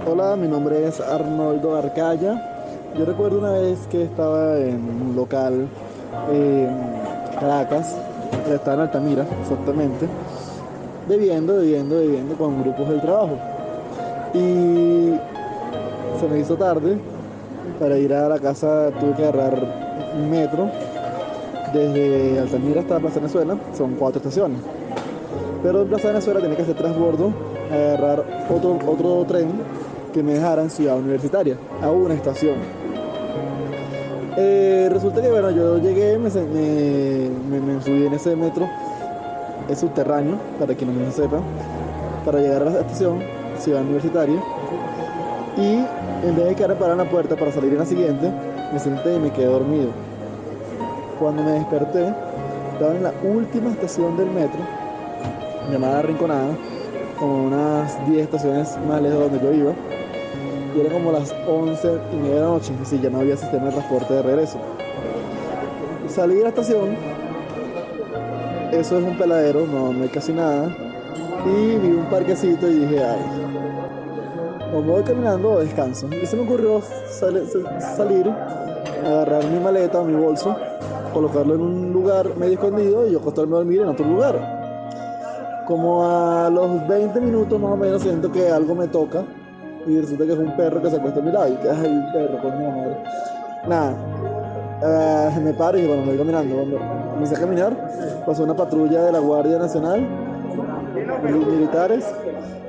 Hola, 0.05 0.35
mi 0.35 0.49
nombre 0.49 0.85
es 0.85 1.01
Arnoldo 1.01 1.77
Arcaya. 1.77 2.43
Yo 2.99 3.05
recuerdo 3.05 3.39
una 3.39 3.53
vez 3.53 3.79
que 3.89 4.03
estaba 4.03 4.59
en 4.59 4.81
un 4.81 5.15
local 5.15 5.69
en 6.33 6.69
Caracas, 7.39 7.95
estaba 8.53 8.75
en 8.75 8.81
Altamira, 8.81 9.25
exactamente, 9.41 10.09
bebiendo, 11.09 11.55
bebiendo, 11.55 11.95
bebiendo 11.99 12.35
con 12.35 12.65
grupos 12.65 12.89
del 12.89 13.01
trabajo. 13.01 13.39
Y 14.35 15.13
se 16.19 16.29
me 16.29 16.41
hizo 16.41 16.57
tarde, 16.57 16.99
para 17.79 17.97
ir 17.97 18.13
a 18.13 18.29
la 18.29 18.41
casa 18.41 18.91
tuve 18.99 19.15
que 19.15 19.23
agarrar 19.25 19.57
un 20.17 20.29
metro 20.29 20.69
desde 21.73 22.41
Altamira 22.41 22.81
hasta 22.81 22.99
Plaza 22.99 23.21
Venezuela, 23.21 23.57
son 23.79 23.95
cuatro 23.95 24.19
estaciones. 24.19 24.59
Pero 25.63 25.83
en 25.83 25.89
Plaza 25.89 26.09
Venezuela 26.09 26.41
tenía 26.41 26.57
que 26.57 26.63
hacer 26.63 26.75
transbordo, 26.75 27.33
agarrar 27.71 28.25
otro, 28.51 28.81
otro 28.85 29.25
tren 29.29 29.82
que 30.13 30.23
me 30.23 30.35
dejaran 30.35 30.71
Ciudad 30.71 30.99
Universitaria, 30.99 31.57
a 31.81 31.91
una 31.91 32.15
estación. 32.15 32.57
Eh, 34.37 34.89
resulta 34.91 35.21
que 35.21 35.31
bueno, 35.31 35.51
yo 35.51 35.79
llegué, 35.79 36.19
me, 36.19 36.31
me, 36.31 37.83
subí 37.83 38.07
en 38.07 38.13
ese 38.13 38.37
metro, 38.37 38.69
es 39.69 39.79
subterráneo, 39.79 40.37
para 40.59 40.75
quien 40.75 40.97
no 40.97 41.05
me 41.05 41.11
sepa, 41.11 41.41
para 42.25 42.41
llegar 42.41 42.63
a 42.63 42.65
la 42.67 42.81
estación 42.81 43.23
Ciudad 43.59 43.83
Universitaria. 43.83 44.43
Y 45.57 45.85
en 46.27 46.37
vez 46.37 46.47
de 46.47 46.55
quedar 46.55 46.75
parado 46.75 46.93
en 46.93 46.99
la 46.99 47.11
puerta 47.11 47.37
para 47.37 47.53
salir 47.53 47.73
en 47.73 47.79
la 47.79 47.87
siguiente, 47.87 48.31
me 48.73 48.79
senté 48.79 49.17
y 49.17 49.19
me 49.19 49.31
quedé 49.31 49.47
dormido. 49.47 49.91
Cuando 51.19 51.43
me 51.43 51.53
desperté, 51.53 52.15
estaba 52.73 52.95
en 52.95 53.03
la 53.03 53.13
última 53.23 53.71
estación 53.71 54.17
del 54.17 54.31
metro, 54.31 54.61
llamada 55.71 56.03
Rinconada, 56.03 56.57
como 57.19 57.45
unas 57.45 58.09
10 58.09 58.23
estaciones 58.23 58.79
más 58.89 59.01
lejos 59.03 59.19
de 59.19 59.25
donde 59.25 59.45
yo 59.45 59.53
iba 59.53 59.73
y 60.75 60.81
era 60.81 60.91
como 60.93 61.13
las 61.13 61.35
11 61.47 61.99
y 62.13 62.17
media 62.17 62.35
de 62.35 62.41
la 62.41 62.47
noche, 62.47 62.73
y 62.91 62.99
ya 63.01 63.11
no 63.11 63.21
había 63.21 63.37
sistema 63.37 63.67
de 63.67 63.73
transporte 63.73 64.15
de 64.15 64.23
regreso. 64.23 64.59
Salí 66.09 66.37
de 66.37 66.43
la 66.43 66.49
estación, 66.49 66.97
eso 68.73 68.99
es 68.99 69.05
un 69.05 69.17
peladero, 69.17 69.67
no, 69.67 69.93
no 69.93 70.03
hay 70.03 70.09
casi 70.09 70.33
nada, 70.33 70.75
y 71.47 71.77
vi 71.79 71.89
un 71.89 72.07
parquecito 72.07 72.69
y 72.69 72.81
dije, 72.81 73.05
ay, 73.05 73.21
o 74.75 74.81
me 74.81 74.93
voy 74.93 75.03
caminando 75.03 75.53
o 75.53 75.61
descanso. 75.61 76.09
Y 76.23 76.27
se 76.27 76.37
me 76.37 76.43
ocurrió 76.43 76.81
salir, 77.11 78.33
agarrar 79.05 79.45
mi 79.45 79.61
maleta 79.61 80.03
mi 80.03 80.15
bolso, 80.15 80.57
colocarlo 81.13 81.55
en 81.55 81.61
un 81.61 81.93
lugar 81.93 82.35
medio 82.37 82.55
escondido 82.55 83.07
y 83.07 83.13
yo 83.13 83.19
acostarme 83.19 83.57
a 83.57 83.59
dormir 83.59 83.83
en 83.83 83.89
otro 83.89 84.07
lugar. 84.07 84.63
Como 85.67 86.05
a 86.05 86.51
los 86.51 86.87
20 86.89 87.21
minutos 87.21 87.61
más 87.61 87.73
o 87.73 87.77
menos 87.77 88.03
siento 88.03 88.33
que 88.33 88.49
algo 88.49 88.75
me 88.75 88.89
toca 88.89 89.25
y 89.87 90.01
resulta 90.01 90.25
que 90.25 90.33
es 90.33 90.39
un 90.39 90.57
perro 90.57 90.83
que 90.83 90.91
se 90.91 90.97
acuesta 90.97 91.21
a 91.21 91.23
mi 91.23 91.33
lado. 91.33 91.49
Y 91.49 91.57
que 91.57 91.71
ay 91.71 91.91
un 91.91 92.13
perro 92.13 92.41
coño 92.41 92.71
madre 92.71 92.97
nada. 93.67 93.95
Uh, 94.83 95.41
me 95.41 95.53
paro 95.53 95.79
y 95.79 95.87
bueno 95.87 96.03
me 96.03 96.09
voy 96.09 96.19
caminando 96.19 96.57
cuando 96.57 96.79
comencé 97.13 97.37
a 97.37 97.39
caminar 97.39 97.77
pasó 98.27 98.43
una 98.43 98.55
patrulla 98.55 99.05
de 99.05 99.13
la 99.13 99.21
Guardia 99.21 99.57
Nacional 99.57 100.05
militares 101.23 102.05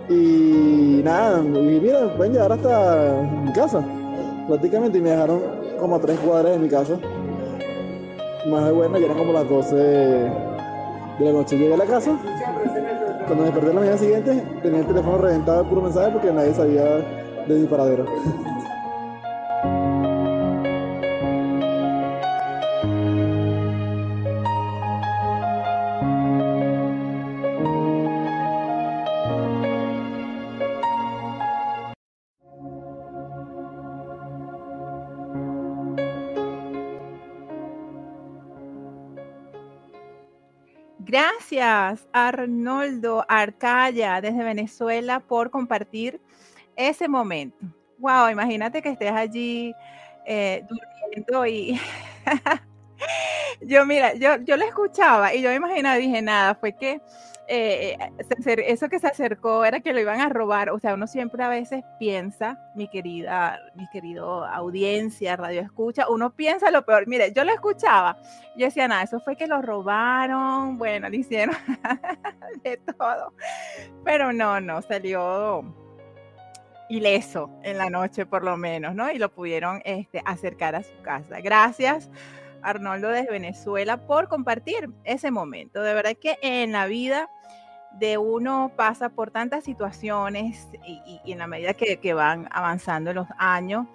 y 0.09 1.01
nada 1.03 1.39
y 1.39 1.79
mira 1.81 2.15
pueden 2.15 2.33
llegar 2.33 2.51
hasta 2.51 3.21
mi 3.43 3.51
casa. 3.53 3.83
Prácticamente 4.47 4.97
y 4.97 5.01
me 5.01 5.11
dejaron 5.11 5.41
como 5.79 5.95
a 5.95 5.99
tres 5.99 6.19
cuadras 6.19 6.51
de 6.53 6.59
mi 6.59 6.69
casa. 6.69 6.99
Más 8.47 8.65
de 8.65 8.71
buena 8.71 8.99
ya 8.99 9.05
eran 9.05 9.17
como 9.17 9.33
las 9.33 9.49
12 9.49 9.75
de 9.75 10.29
la 11.19 11.31
noche. 11.31 11.57
Llegué 11.57 11.73
a 11.73 11.77
la 11.77 11.85
casa 11.85 12.11
cuando 13.25 13.43
me 13.43 13.51
desperté 13.51 13.73
la 13.73 13.79
mañana 13.79 13.97
siguiente, 13.97 14.43
tenía 14.61 14.79
el 14.79 14.87
teléfono 14.87 15.17
reventado 15.17 15.63
de 15.63 15.69
puro 15.69 15.81
mensaje 15.81 16.11
porque 16.11 16.31
nadie 16.31 16.53
sabía 16.53 16.83
de 17.47 17.55
mi 17.59 17.67
paradero. 17.67 18.05
Gracias, 41.53 42.07
Arnoldo 42.11 43.23
Arcaya, 43.27 44.19
desde 44.21 44.43
Venezuela, 44.43 45.19
por 45.19 45.51
compartir 45.51 46.19
ese 46.75 47.07
momento. 47.07 47.63
Wow, 47.99 48.29
imagínate 48.31 48.81
que 48.81 48.89
estés 48.89 49.11
allí 49.11 49.71
eh, 50.25 50.65
durmiendo 50.67 51.45
y 51.45 51.79
yo, 53.61 53.85
mira, 53.85 54.15
yo, 54.15 54.37
yo 54.37 54.57
lo 54.57 54.65
escuchaba 54.65 55.31
y 55.35 55.43
yo 55.43 55.49
me 55.49 55.57
imaginaba, 55.57 55.97
dije, 55.97 56.23
nada, 56.23 56.55
fue 56.55 56.75
que 56.75 57.01
eh, 57.47 57.97
eso 58.67 58.89
que 58.89 58.99
se 58.99 59.07
acercó 59.07 59.65
era 59.65 59.81
que 59.81 59.93
lo 59.93 59.99
iban 59.99 60.21
a 60.21 60.29
robar. 60.29 60.69
O 60.69 60.79
sea, 60.79 60.93
uno 60.93 61.07
siempre 61.07 61.43
a 61.43 61.49
veces 61.49 61.83
piensa, 61.99 62.59
mi 62.75 62.87
querida, 62.87 63.59
mi 63.75 63.87
querido 63.89 64.45
audiencia, 64.45 65.35
radio 65.35 65.61
escucha, 65.61 66.09
uno 66.09 66.33
piensa 66.33 66.71
lo 66.71 66.85
peor. 66.85 67.07
Mire, 67.07 67.33
yo 67.33 67.43
lo 67.43 67.51
escuchaba, 67.51 68.17
yo 68.55 68.65
decía, 68.65 68.87
nada, 68.87 69.03
eso 69.03 69.19
fue 69.19 69.35
que 69.35 69.47
lo 69.47 69.61
robaron, 69.61 70.77
bueno, 70.77 71.09
le 71.09 71.17
hicieron 71.17 71.55
de 72.63 72.77
todo. 72.77 73.33
Pero 74.03 74.31
no, 74.33 74.61
no, 74.61 74.81
salió 74.81 75.63
ileso 76.89 77.49
en 77.63 77.77
la 77.77 77.89
noche 77.89 78.25
por 78.25 78.43
lo 78.43 78.55
menos, 78.57 78.93
¿no? 78.93 79.11
Y 79.11 79.17
lo 79.17 79.29
pudieron 79.29 79.81
este, 79.85 80.21
acercar 80.25 80.75
a 80.75 80.83
su 80.83 81.01
casa. 81.01 81.39
Gracias 81.41 82.09
Arnoldo 82.63 83.09
desde 83.09 83.29
Venezuela 83.29 83.97
por 84.07 84.27
compartir 84.27 84.89
ese 85.03 85.29
momento. 85.31 85.81
De 85.81 85.93
verdad 85.93 86.15
que 86.19 86.37
en 86.41 86.71
la 86.71 86.87
vida 86.87 87.29
de 87.99 88.17
uno 88.17 88.71
pasa 88.75 89.09
por 89.09 89.31
tantas 89.31 89.63
situaciones 89.63 90.67
y, 90.85 91.31
en 91.31 91.37
la 91.37 91.47
medida 91.47 91.73
que, 91.73 92.13
van 92.13 92.47
avanzando 92.51 93.13
los 93.13 93.27
años, 93.37 93.87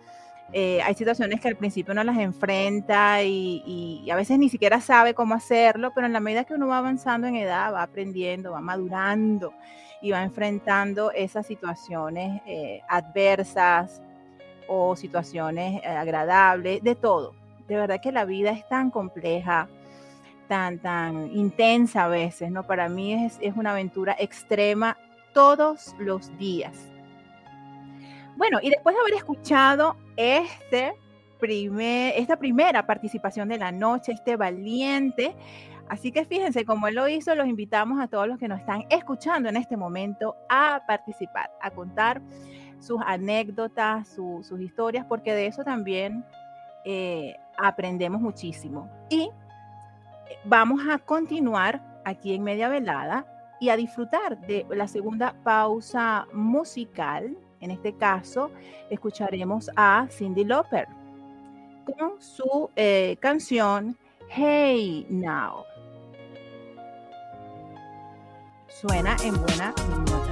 eh, 0.52 0.80
hay 0.82 0.94
situaciones 0.94 1.40
que 1.40 1.48
al 1.48 1.56
principio 1.56 1.92
uno 1.92 2.04
las 2.04 2.16
enfrenta 2.16 3.22
y, 3.22 4.08
a 4.10 4.16
veces 4.16 4.38
ni 4.38 4.48
siquiera 4.48 4.80
sabe 4.80 5.14
cómo 5.14 5.34
hacerlo, 5.34 5.92
pero 5.94 6.06
en 6.06 6.12
la 6.12 6.20
medida 6.20 6.44
que 6.44 6.54
uno 6.54 6.68
va 6.68 6.78
avanzando 6.78 7.26
en 7.26 7.36
edad, 7.36 7.72
va 7.72 7.82
aprendiendo, 7.82 8.52
va 8.52 8.60
madurando 8.60 9.52
y 10.00 10.12
va 10.12 10.22
enfrentando 10.22 11.10
esas 11.12 11.46
situaciones 11.46 12.40
eh, 12.46 12.80
adversas 12.88 14.00
o 14.68 14.94
situaciones 14.96 15.82
eh, 15.82 15.88
agradables, 15.88 16.82
de 16.82 16.94
todo. 16.94 17.34
De 17.66 17.76
verdad 17.76 18.00
que 18.00 18.12
la 18.12 18.24
vida 18.24 18.50
es 18.50 18.66
tan 18.68 18.90
compleja, 18.90 19.68
tan, 20.48 20.78
tan 20.78 21.30
intensa 21.36 22.04
a 22.04 22.08
veces, 22.08 22.50
¿no? 22.50 22.66
Para 22.66 22.88
mí 22.88 23.12
es, 23.12 23.38
es 23.40 23.56
una 23.56 23.70
aventura 23.70 24.16
extrema 24.18 24.96
todos 25.32 25.94
los 25.98 26.36
días. 26.38 26.90
Bueno, 28.36 28.58
y 28.62 28.70
después 28.70 28.94
de 28.94 29.00
haber 29.00 29.14
escuchado 29.14 29.96
este 30.16 30.94
primer, 31.38 32.14
esta 32.16 32.36
primera 32.36 32.86
participación 32.86 33.48
de 33.48 33.58
la 33.58 33.72
noche, 33.72 34.12
este 34.12 34.36
valiente, 34.36 35.34
así 35.88 36.12
que 36.12 36.24
fíjense, 36.24 36.64
como 36.64 36.88
él 36.88 36.94
lo 36.94 37.08
hizo, 37.08 37.34
los 37.34 37.46
invitamos 37.46 38.00
a 38.00 38.08
todos 38.08 38.28
los 38.28 38.38
que 38.38 38.48
nos 38.48 38.60
están 38.60 38.84
escuchando 38.90 39.48
en 39.48 39.56
este 39.56 39.76
momento 39.76 40.36
a 40.48 40.82
participar, 40.86 41.50
a 41.60 41.70
contar 41.70 42.22
sus 42.80 43.00
anécdotas, 43.04 44.08
sus 44.08 44.60
historias, 44.60 45.04
porque 45.06 45.34
de 45.34 45.46
eso 45.46 45.64
también 45.64 46.24
eh, 46.84 47.36
aprendemos 47.56 48.20
muchísimo. 48.20 48.88
Y 49.10 49.30
vamos 50.44 50.80
a 50.88 50.98
continuar 50.98 52.00
aquí 52.04 52.34
en 52.34 52.42
Media 52.42 52.68
Velada 52.68 53.26
y 53.60 53.70
a 53.70 53.76
disfrutar 53.76 54.40
de 54.46 54.66
la 54.70 54.88
segunda 54.88 55.34
pausa 55.42 56.26
musical. 56.32 57.36
En 57.60 57.70
este 57.70 57.92
caso, 57.94 58.50
escucharemos 58.88 59.70
a 59.76 60.06
Cindy 60.10 60.44
Lauper 60.44 60.86
con 61.84 62.20
su 62.20 62.70
eh, 62.76 63.16
canción 63.20 63.96
Hey 64.28 65.06
Now. 65.08 65.64
Suena 68.68 69.16
en 69.24 69.34
buena 69.42 69.74
nota. 70.10 70.27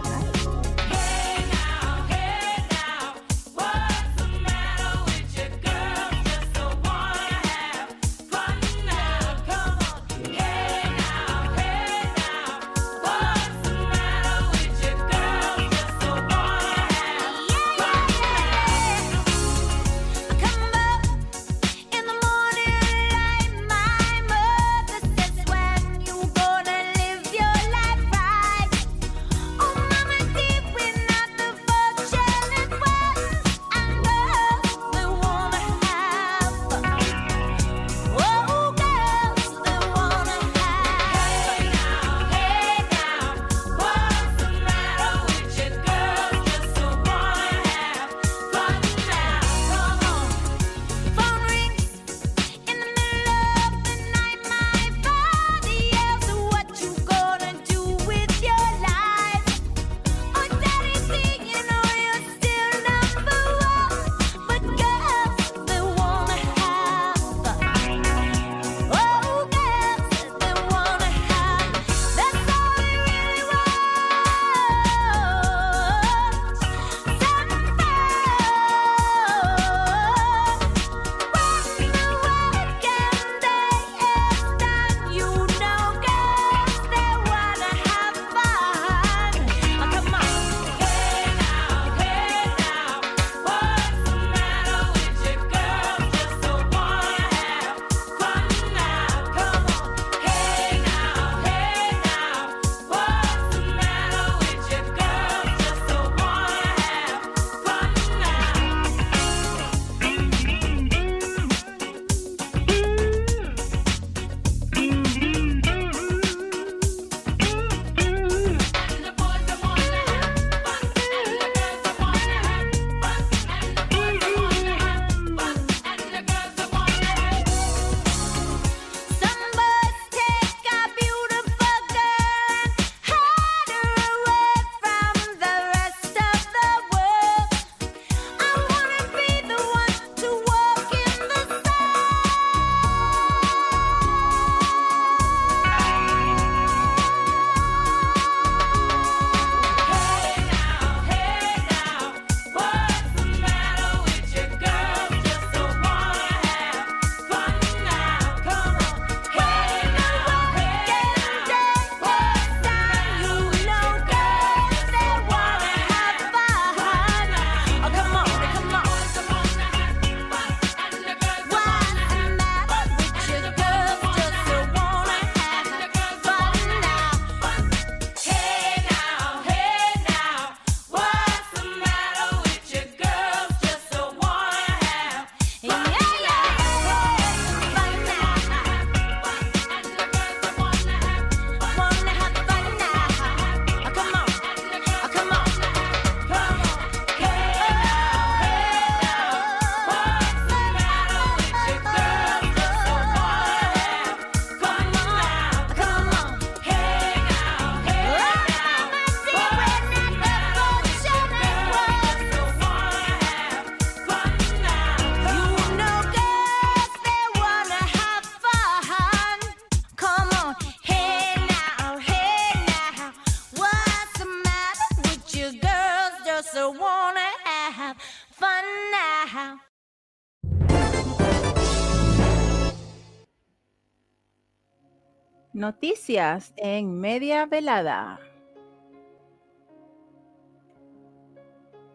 En 236.09 237.01
media 237.01 237.47
velada. 237.47 238.21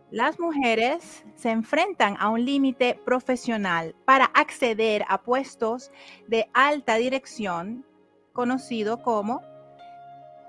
las 0.10 0.38
mujeres 0.38 1.24
se 1.36 1.52
enfrentan 1.52 2.18
a 2.20 2.28
un 2.28 2.44
límite 2.44 3.00
profesional 3.06 3.96
para 4.04 4.26
acceder 4.26 5.06
a 5.08 5.22
puestos 5.22 5.90
de 6.28 6.50
alta 6.54 6.96
dirección, 6.96 7.86
conocido 8.34 9.02
como 9.02 9.42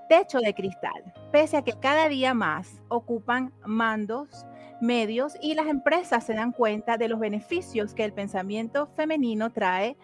techo 0.09 0.39
de 0.39 0.53
cristal, 0.53 1.13
pese 1.31 1.55
a 1.55 1.61
que 1.61 1.79
cada 1.79 2.09
día 2.09 2.33
más 2.33 2.81
ocupan 2.89 3.53
mandos 3.65 4.45
medios 4.81 5.37
y 5.41 5.53
las 5.53 5.67
empresas 5.67 6.25
se 6.25 6.33
dan 6.33 6.51
cuenta 6.51 6.97
de 6.97 7.07
los 7.07 7.19
beneficios 7.21 7.93
que 7.93 8.03
el 8.03 8.11
pensamiento 8.11 8.87
femenino 8.97 9.53
trae 9.53 9.95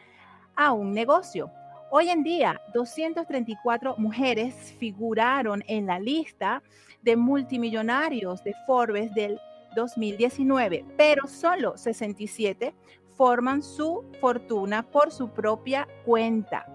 a 0.55 0.71
un 0.71 0.93
negocio. 0.93 1.51
Hoy 1.91 2.09
en 2.09 2.21
día, 2.21 2.61
234 2.73 3.95
mujeres 3.97 4.75
figuraron 4.77 5.63
en 5.67 5.87
la 5.87 5.99
lista 5.99 6.61
de 7.01 7.15
multimillonarios 7.15 8.43
de 8.43 8.53
Forbes 8.67 9.11
del 9.15 9.39
2019, 9.75 10.85
pero 10.97 11.25
solo 11.25 11.77
67 11.77 12.75
forman 13.15 13.63
su 13.63 14.05
fortuna 14.21 14.83
por 14.83 15.11
su 15.11 15.29
propia 15.29 15.87
cuenta. 16.05 16.67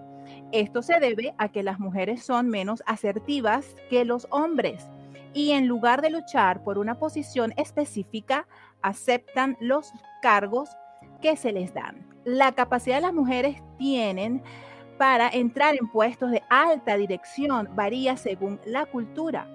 Esto 0.51 0.81
se 0.81 0.99
debe 0.99 1.33
a 1.37 1.47
que 1.47 1.63
las 1.63 1.79
mujeres 1.79 2.21
son 2.21 2.49
menos 2.49 2.83
asertivas 2.85 3.73
que 3.89 4.03
los 4.03 4.27
hombres 4.31 4.89
y 5.33 5.51
en 5.51 5.67
lugar 5.67 6.01
de 6.01 6.09
luchar 6.09 6.61
por 6.61 6.77
una 6.77 6.99
posición 6.99 7.53
específica, 7.55 8.47
aceptan 8.81 9.55
los 9.61 9.93
cargos 10.21 10.69
que 11.21 11.37
se 11.37 11.53
les 11.53 11.73
dan. 11.73 12.05
La 12.25 12.53
capacidad 12.53 12.95
de 12.95 13.01
las 13.01 13.13
mujeres 13.13 13.61
tienen 13.77 14.41
para 14.97 15.29
entrar 15.29 15.75
en 15.75 15.87
puestos 15.87 16.31
de 16.31 16.43
alta 16.49 16.97
dirección 16.97 17.69
varía 17.75 18.17
según 18.17 18.59
la 18.65 18.85
cultura, 18.85 19.47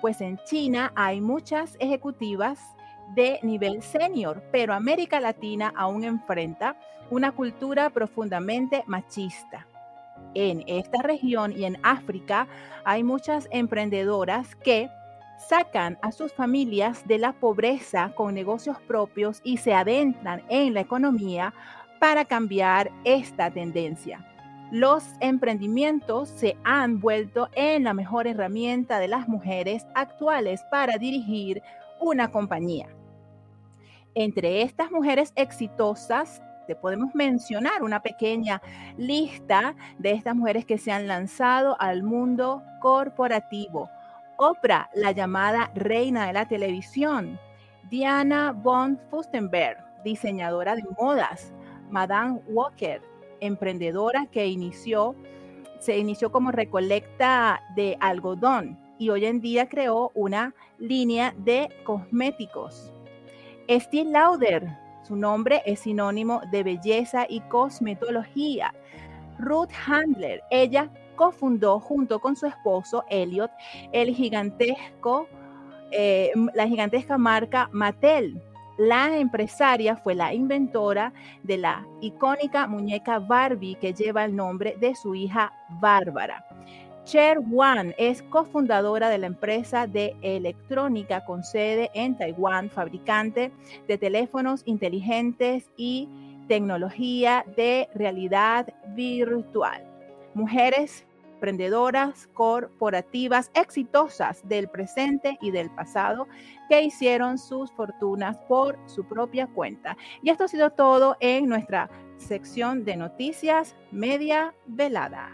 pues 0.00 0.20
en 0.20 0.38
China 0.44 0.92
hay 0.94 1.20
muchas 1.20 1.76
ejecutivas 1.80 2.60
de 3.14 3.38
nivel 3.42 3.82
senior, 3.82 4.42
pero 4.52 4.74
América 4.74 5.20
Latina 5.20 5.72
aún 5.76 6.04
enfrenta 6.04 6.76
una 7.10 7.32
cultura 7.32 7.90
profundamente 7.90 8.84
machista. 8.86 9.66
En 10.34 10.64
esta 10.66 11.02
región 11.02 11.52
y 11.52 11.64
en 11.64 11.78
África 11.82 12.48
hay 12.84 13.02
muchas 13.02 13.48
emprendedoras 13.50 14.54
que 14.56 14.88
sacan 15.48 15.98
a 16.02 16.12
sus 16.12 16.32
familias 16.32 17.06
de 17.06 17.18
la 17.18 17.32
pobreza 17.32 18.12
con 18.14 18.34
negocios 18.34 18.80
propios 18.82 19.40
y 19.44 19.58
se 19.58 19.74
adentran 19.74 20.42
en 20.48 20.74
la 20.74 20.80
economía 20.80 21.52
para 22.00 22.24
cambiar 22.24 22.90
esta 23.04 23.50
tendencia. 23.50 24.33
Los 24.74 25.04
emprendimientos 25.20 26.28
se 26.30 26.56
han 26.64 26.98
vuelto 26.98 27.48
en 27.52 27.84
la 27.84 27.94
mejor 27.94 28.26
herramienta 28.26 28.98
de 28.98 29.06
las 29.06 29.28
mujeres 29.28 29.86
actuales 29.94 30.64
para 30.68 30.98
dirigir 30.98 31.62
una 32.00 32.32
compañía. 32.32 32.88
Entre 34.16 34.62
estas 34.62 34.90
mujeres 34.90 35.32
exitosas, 35.36 36.42
te 36.66 36.74
podemos 36.74 37.14
mencionar 37.14 37.84
una 37.84 38.02
pequeña 38.02 38.60
lista 38.96 39.76
de 40.00 40.10
estas 40.10 40.34
mujeres 40.34 40.64
que 40.64 40.76
se 40.76 40.90
han 40.90 41.06
lanzado 41.06 41.80
al 41.80 42.02
mundo 42.02 42.60
corporativo 42.80 43.88
Oprah, 44.38 44.90
la 44.96 45.12
llamada 45.12 45.70
reina 45.76 46.26
de 46.26 46.32
la 46.32 46.48
televisión. 46.48 47.38
Diana 47.90 48.50
von 48.50 48.98
Fustenberg, 49.08 49.78
diseñadora 50.02 50.74
de 50.74 50.82
modas. 50.98 51.52
Madame 51.90 52.40
Walker, 52.48 53.13
emprendedora 53.44 54.26
que 54.30 54.46
inició, 54.46 55.14
se 55.78 55.98
inició 55.98 56.32
como 56.32 56.50
recolecta 56.50 57.60
de 57.76 57.96
algodón 58.00 58.78
y 58.98 59.10
hoy 59.10 59.26
en 59.26 59.40
día 59.40 59.68
creó 59.68 60.10
una 60.14 60.54
línea 60.78 61.34
de 61.38 61.68
cosméticos. 61.84 62.92
Steve 63.68 64.10
Lauder, 64.10 64.68
su 65.06 65.16
nombre 65.16 65.62
es 65.66 65.80
sinónimo 65.80 66.40
de 66.50 66.62
belleza 66.62 67.26
y 67.28 67.40
cosmetología. 67.42 68.74
Ruth 69.38 69.70
Handler, 69.86 70.42
ella 70.50 70.90
cofundó 71.16 71.80
junto 71.80 72.20
con 72.20 72.36
su 72.36 72.46
esposo 72.46 73.04
Elliot 73.08 73.50
el 73.92 74.14
gigantesco, 74.14 75.28
eh, 75.90 76.32
la 76.54 76.66
gigantesca 76.66 77.18
marca 77.18 77.68
Mattel. 77.72 78.40
La 78.76 79.16
empresaria 79.18 79.96
fue 79.96 80.14
la 80.14 80.34
inventora 80.34 81.12
de 81.42 81.58
la 81.58 81.86
icónica 82.00 82.66
muñeca 82.66 83.18
Barbie 83.18 83.76
que 83.76 83.92
lleva 83.92 84.24
el 84.24 84.34
nombre 84.34 84.76
de 84.80 84.94
su 84.94 85.14
hija 85.14 85.52
Bárbara. 85.80 86.44
Cher 87.04 87.38
Wan 87.38 87.94
es 87.98 88.22
cofundadora 88.22 89.10
de 89.10 89.18
la 89.18 89.26
empresa 89.26 89.86
de 89.86 90.16
electrónica 90.22 91.24
con 91.24 91.44
sede 91.44 91.90
en 91.94 92.16
Taiwán, 92.16 92.70
fabricante 92.70 93.52
de 93.86 93.98
teléfonos 93.98 94.62
inteligentes 94.64 95.70
y 95.76 96.08
tecnología 96.48 97.44
de 97.56 97.88
realidad 97.94 98.72
virtual 98.94 99.94
mujeres 100.34 101.06
emprendedoras, 101.44 102.26
corporativas, 102.32 103.50
exitosas 103.52 104.48
del 104.48 104.66
presente 104.68 105.36
y 105.42 105.50
del 105.50 105.68
pasado 105.68 106.26
que 106.70 106.80
hicieron 106.80 107.36
sus 107.36 107.70
fortunas 107.72 108.38
por 108.48 108.78
su 108.86 109.04
propia 109.04 109.46
cuenta. 109.46 109.94
Y 110.22 110.30
esto 110.30 110.44
ha 110.44 110.48
sido 110.48 110.70
todo 110.70 111.18
en 111.20 111.46
nuestra 111.46 111.90
sección 112.16 112.86
de 112.86 112.96
noticias 112.96 113.76
media 113.90 114.54
velada. 114.64 115.28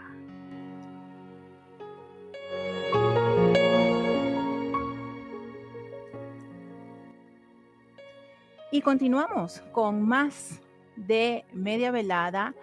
Y 8.69 8.81
continuamos 8.81 9.61
con 9.71 10.01
más 10.01 10.59
de 10.97 11.45
media 11.53 11.91
velada 11.91 12.53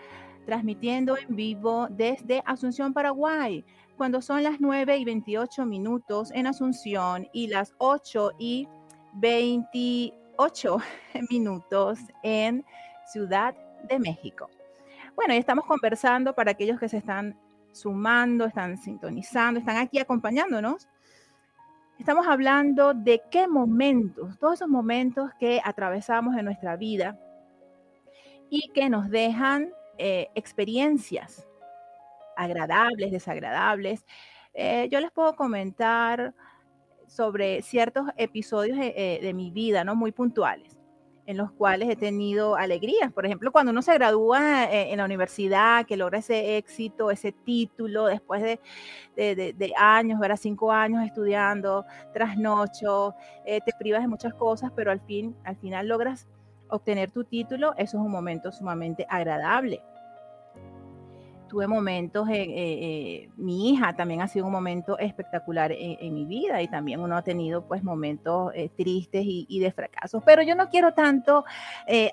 transmitiendo 0.49 1.19
en 1.19 1.37
vivo 1.37 1.89
desde 1.91 2.43
Asunción, 2.47 2.95
Paraguay, 2.95 3.67
cuando 3.99 4.23
son 4.23 4.43
las 4.43 4.63
9 4.63 4.97
y 4.97 5.05
28 5.05 5.67
minutos 5.67 6.31
en 6.33 6.47
Asunción 6.47 7.29
y 7.35 7.49
las 7.49 7.75
8 7.77 8.33
y 8.39 8.67
28 9.13 10.79
minutos 11.31 11.99
en 12.23 12.65
Ciudad 13.05 13.55
de 13.91 13.99
México. 13.99 14.49
Bueno, 15.15 15.35
ya 15.35 15.41
estamos 15.41 15.67
conversando 15.67 16.35
para 16.35 16.53
aquellos 16.53 16.81
que 16.81 16.89
se 16.89 16.97
están 16.97 17.39
sumando, 17.73 18.47
están 18.47 18.79
sintonizando, 18.79 19.61
están 19.61 19.77
aquí 19.77 19.99
acompañándonos. 19.99 20.89
Estamos 21.99 22.27
hablando 22.27 22.95
de 22.95 23.21
qué 23.31 23.49
momentos, 23.49 24.39
todos 24.39 24.55
esos 24.55 24.69
momentos 24.69 25.31
que 25.39 25.61
atravesamos 25.63 26.35
en 26.39 26.47
nuestra 26.47 26.77
vida 26.77 27.21
y 28.49 28.71
que 28.73 28.89
nos 28.89 29.11
dejan 29.11 29.75
eh, 29.99 30.29
experiencias 30.37 31.47
agradables, 32.37 33.11
desagradables. 33.11 34.07
Eh, 34.55 34.89
yo 34.93 35.01
les 35.01 35.11
puedo 35.11 35.35
comentar 35.35 36.35
sobre 37.09 37.63
ciertos 37.63 38.05
episodios 38.17 38.79
eh, 38.81 39.19
de 39.21 39.35
mi 39.35 39.51
vida, 39.51 39.83
¿no? 39.83 39.97
Muy 39.97 40.13
puntuales, 40.13 40.79
en 41.27 41.37
los 41.37 41.51
cuales 41.51 41.89
he 41.89 41.97
tenido 41.97 42.55
alegrías. 42.55 43.13
Por 43.13 43.27
ejemplo, 43.27 43.51
cuando 43.51 43.73
uno 43.73 43.83
se 43.83 43.95
gradúa 43.95 44.65
en 44.71 44.99
la 44.99 45.05
universidad, 45.05 45.85
que 45.85 45.97
logra 45.97 46.19
ese 46.19 46.59
éxito, 46.59 47.11
ese 47.11 47.33
título, 47.33 48.07
después 48.07 48.41
de, 48.43 49.73
años, 49.77 50.21
¿verdad? 50.21 50.39
Cinco 50.41 50.71
años 50.71 51.05
estudiando, 51.05 51.85
trasnocho, 52.13 53.15
te 53.45 53.73
privas 53.79 54.03
de 54.03 54.09
muchas 54.09 54.35
cosas, 54.35 54.71
pero 54.77 54.93
al 54.93 55.01
fin, 55.01 55.35
al 55.45 55.57
final 55.57 55.89
logras 55.89 56.29
obtener 56.71 57.11
tu 57.11 57.25
título, 57.25 57.75
eso 57.77 57.99
es 57.99 58.05
un 58.05 58.11
momento 58.11 58.53
sumamente 58.53 59.07
agradable. 59.09 59.83
Tuve 61.49 61.67
momentos, 61.67 62.29
eh, 62.29 62.45
eh, 62.47 63.31
mi 63.39 63.71
hija 63.71 63.97
también 63.97 64.21
ha 64.21 64.29
sido 64.29 64.45
un 64.45 64.53
momento 64.53 64.99
espectacular 64.99 65.73
en, 65.73 66.13
mi 66.13 66.27
vida 66.27 66.61
y 66.61 66.69
también 66.69 67.01
uno 67.01 67.17
ha 67.17 67.23
tenido 67.23 67.67
pues 67.67 67.83
momentos 67.83 68.53
eh, 68.55 68.69
tristes 68.77 69.23
y, 69.25 69.59
de 69.59 69.73
fracasos. 69.73 70.23
Pero 70.27 70.43
yo 70.43 70.55
no 70.55 70.69
quiero 70.69 70.93
tanto 70.93 71.47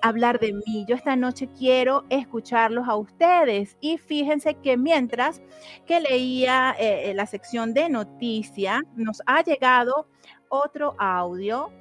hablar 0.02 0.40
de 0.40 0.54
mí, 0.54 0.86
yo 0.88 0.96
esta 0.96 1.18
noche 1.18 1.50
quiero 1.58 2.06
escucharlos 2.10 2.88
a 2.88 2.96
ustedes 2.96 3.78
y 3.82 3.98
fíjense 3.98 4.54
que 4.56 4.78
mientras 4.78 5.42
que 5.86 6.00
leía 6.00 6.74
la 7.14 7.26
sección 7.26 7.74
de 7.74 7.90
noticias, 7.90 8.84
nos 8.96 9.22
ha 9.26 9.44
llegado 9.44 10.08
otro 10.48 10.96
audio 10.98 11.72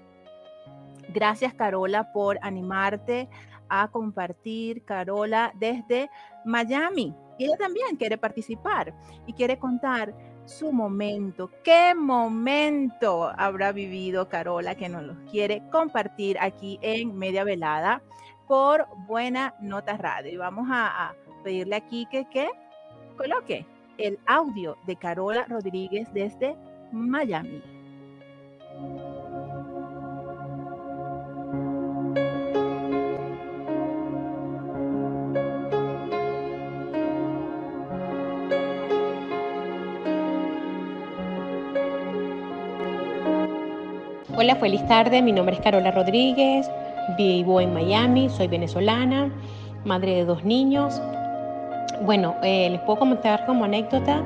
Gracias, 1.15 1.55
Carola, 1.55 2.13
por 2.13 2.41
animarte 2.43 3.29
a 3.69 3.87
compartir, 3.87 4.85
Carola, 4.85 5.53
desde 5.55 6.11
Miami. 6.45 7.15
Y 7.39 7.45
ella 7.45 7.57
también 7.57 7.97
quiere 7.97 8.19
participar 8.19 8.93
y 9.25 9.33
quiere 9.33 9.57
contar 9.57 10.13
su 10.45 10.73
momento. 10.73 11.51
¿Qué 11.63 11.95
momento 11.95 13.31
habrá 13.39 13.71
vivido 13.71 14.29
Carola 14.29 14.75
que 14.75 14.89
nos 14.89 15.05
lo 15.05 15.25
quiere 15.31 15.63
compartir 15.71 16.37
aquí 16.41 16.81
en 16.83 17.17
Media 17.17 17.45
Velada 17.45 18.03
por 18.49 18.89
Buena 19.07 19.55
Nota 19.61 19.97
Radio? 19.97 20.33
Y 20.33 20.37
vamos 20.37 20.67
a, 20.69 21.15
pedirle 21.45 21.77
aquí 21.77 22.07
que, 22.11 22.29
que 22.29 22.49
coloque 23.17 23.67
el 23.99 24.19
audio 24.27 24.77
de 24.87 24.97
Carola 24.97 25.45
Rodríguez 25.45 26.13
desde 26.13 26.57
Miami. 26.91 27.63
Hola, 44.45 44.57
feliz 44.57 44.87
tarde. 44.87 45.23
Mi 45.23 45.33
nombre 45.33 45.55
es 45.55 45.63
Carola 45.63 45.91
Rodríguez. 45.91 46.71
Vivo 47.17 47.63
en 47.63 47.73
Miami. 47.73 48.29
Soy 48.29 48.47
venezolana, 48.47 49.31
madre 49.87 50.17
de 50.17 50.25
dos 50.27 50.45
niños. 50.45 51.01
Bueno, 52.03 52.35
eh, 52.43 52.69
les 52.69 52.79
puedo 52.83 52.99
comentar 52.99 53.47
como 53.47 53.65
anécdota 53.65 54.21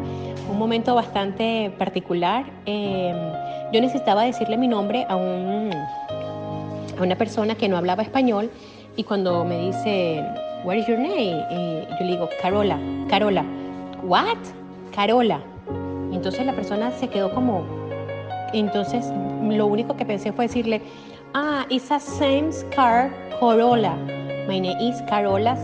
un 0.50 0.58
momento 0.58 0.96
bastante 0.96 1.70
particular. 1.78 2.46
Eh, 2.66 3.14
yo 3.72 3.80
necesitaba 3.80 4.24
decirle 4.24 4.56
mi 4.56 4.66
nombre 4.66 5.06
a, 5.08 5.14
un, 5.14 5.70
a 5.72 7.00
una 7.00 7.14
persona 7.14 7.54
que 7.54 7.68
no 7.68 7.76
hablaba 7.76 8.02
español 8.02 8.50
y 8.96 9.04
cuando 9.04 9.44
me 9.44 9.66
dice, 9.66 10.24
What 10.64 10.74
is 10.74 10.88
your 10.88 10.98
name? 10.98 11.46
Yo 11.90 12.04
le 12.04 12.10
digo, 12.10 12.28
Carola, 12.42 12.76
Carola. 13.08 13.44
What? 14.02 14.38
Carola. 14.92 15.38
Entonces 16.12 16.44
la 16.44 16.54
persona 16.54 16.90
se 16.90 17.06
quedó 17.06 17.32
como, 17.32 17.64
entonces 18.52 19.12
lo 19.42 19.66
único 19.66 19.96
que 19.96 20.04
pensé 20.04 20.32
fue 20.32 20.46
decirle, 20.46 20.82
ah, 21.34 21.66
it's 21.68 21.90
a 21.90 22.00
same 22.00 22.50
car 22.74 23.10
Corolla. 23.40 23.94
My 24.48 24.60
name 24.60 24.76
is 24.80 25.00
Carolas. 25.08 25.60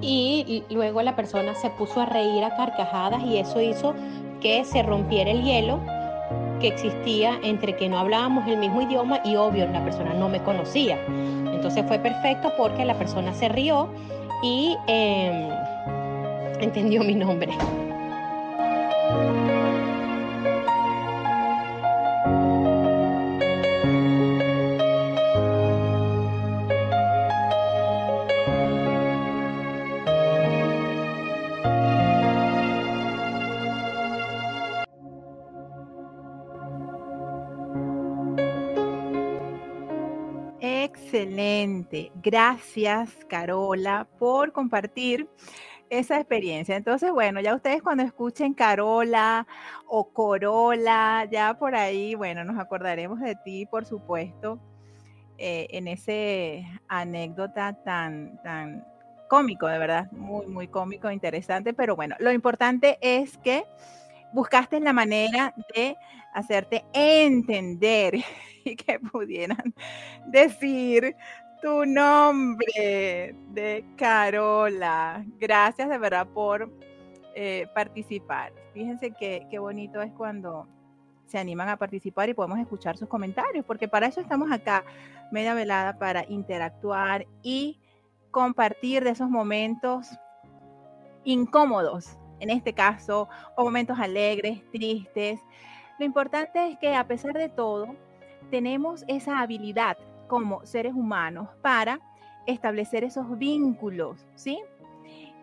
Y 0.00 0.64
luego 0.70 1.00
la 1.02 1.14
persona 1.14 1.54
se 1.54 1.70
puso 1.70 2.00
a 2.00 2.06
reír 2.06 2.42
a 2.42 2.56
carcajadas 2.56 3.22
y 3.22 3.38
eso 3.38 3.60
hizo 3.60 3.94
que 4.40 4.64
se 4.64 4.82
rompiera 4.82 5.30
el 5.30 5.42
hielo 5.44 5.78
que 6.60 6.68
existía 6.68 7.38
entre 7.42 7.76
que 7.76 7.88
no 7.88 7.98
hablábamos 7.98 8.46
el 8.48 8.56
mismo 8.56 8.82
idioma 8.82 9.20
y 9.24 9.36
obvio 9.36 9.66
la 9.68 9.82
persona 9.84 10.14
no 10.14 10.28
me 10.28 10.42
conocía. 10.42 10.98
Entonces 11.06 11.84
fue 11.86 11.98
perfecto 11.98 12.52
porque 12.56 12.84
la 12.84 12.94
persona 12.94 13.32
se 13.34 13.48
rió 13.48 13.88
y 14.42 14.76
em, 14.86 15.48
entendió 16.60 17.02
mi 17.04 17.14
nombre. 17.14 17.52
Excelente. 41.12 42.10
Gracias, 42.22 43.10
Carola, 43.28 44.08
por 44.18 44.50
compartir 44.52 45.28
esa 45.90 46.16
experiencia. 46.16 46.74
Entonces, 46.74 47.12
bueno, 47.12 47.38
ya 47.42 47.54
ustedes 47.54 47.82
cuando 47.82 48.02
escuchen 48.02 48.54
Carola 48.54 49.46
o 49.86 50.08
Corola, 50.08 51.28
ya 51.30 51.52
por 51.58 51.74
ahí, 51.74 52.14
bueno, 52.14 52.44
nos 52.44 52.58
acordaremos 52.58 53.20
de 53.20 53.36
ti, 53.44 53.66
por 53.66 53.84
supuesto, 53.84 54.58
eh, 55.36 55.66
en 55.72 55.86
ese 55.86 56.66
anécdota 56.88 57.74
tan, 57.84 58.40
tan 58.42 58.86
cómico, 59.28 59.66
de 59.66 59.78
verdad, 59.78 60.10
muy, 60.12 60.46
muy 60.46 60.68
cómico, 60.68 61.10
interesante, 61.10 61.74
pero 61.74 61.94
bueno, 61.94 62.16
lo 62.20 62.32
importante 62.32 62.96
es 63.02 63.36
que 63.36 63.66
buscaste 64.32 64.80
la 64.80 64.92
manera 64.92 65.54
de 65.74 65.96
hacerte 66.34 66.84
entender 66.92 68.14
y 68.64 68.76
que 68.76 68.98
pudieran 68.98 69.74
decir 70.26 71.14
tu 71.60 71.86
nombre 71.86 73.36
de 73.50 73.84
Carola. 73.96 75.24
Gracias 75.38 75.88
de 75.88 75.98
verdad 75.98 76.26
por 76.26 76.70
eh, 77.34 77.66
participar. 77.74 78.52
Fíjense 78.74 79.12
qué, 79.12 79.46
qué 79.50 79.58
bonito 79.58 80.02
es 80.02 80.12
cuando 80.12 80.68
se 81.26 81.38
animan 81.38 81.68
a 81.70 81.78
participar 81.78 82.28
y 82.28 82.34
podemos 82.34 82.58
escuchar 82.58 82.98
sus 82.98 83.08
comentarios, 83.08 83.64
porque 83.64 83.88
para 83.88 84.06
eso 84.06 84.20
estamos 84.20 84.52
acá, 84.52 84.84
media 85.30 85.54
velada, 85.54 85.98
para 85.98 86.26
interactuar 86.28 87.26
y 87.42 87.80
compartir 88.30 89.02
de 89.02 89.10
esos 89.10 89.30
momentos 89.30 90.08
incómodos, 91.24 92.18
en 92.42 92.50
este 92.50 92.72
caso, 92.72 93.28
o 93.56 93.64
momentos 93.64 93.98
alegres, 94.00 94.68
tristes. 94.72 95.40
Lo 95.98 96.04
importante 96.04 96.68
es 96.68 96.78
que 96.78 96.94
a 96.94 97.06
pesar 97.06 97.34
de 97.34 97.48
todo, 97.48 97.94
tenemos 98.50 99.04
esa 99.06 99.38
habilidad 99.38 99.96
como 100.26 100.66
seres 100.66 100.92
humanos 100.92 101.48
para 101.62 102.00
establecer 102.46 103.04
esos 103.04 103.38
vínculos, 103.38 104.26
¿sí? 104.34 104.60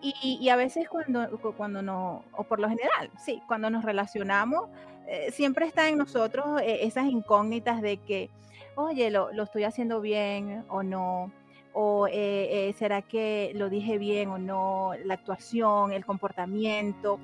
Y, 0.02 0.48
a 0.48 0.56
veces 0.56 0.88
cuando, 0.88 1.28
cuando 1.58 1.82
no, 1.82 2.24
o 2.32 2.44
por 2.44 2.60
lo 2.60 2.70
general, 2.70 3.10
sí, 3.18 3.42
cuando 3.48 3.70
nos 3.70 3.84
relacionamos, 3.84 4.70
eh, 5.08 5.30
siempre 5.32 5.66
está 5.66 5.90
en 5.90 5.98
nosotros 5.98 6.62
eh, 6.62 6.80
esas 6.84 7.08
incógnitas 7.08 7.82
de 7.82 7.98
que, 7.98 8.30
oye, 8.76 9.10
lo, 9.10 9.30
estoy 9.32 9.66
haciendo 9.66 10.00
bien 10.00 10.64
o 10.70 10.84
no, 10.84 11.32
o 11.82 12.08
eh, 12.12 12.74
será 12.78 13.02
que 13.02 13.54
lo 13.56 13.70
dije 13.70 13.98
bien 13.98 14.30
o 14.30 14.38
no, 14.38 14.92
la 15.06 15.14
actuación, 15.14 15.94
el 15.94 16.06
comportamiento. 16.06 17.20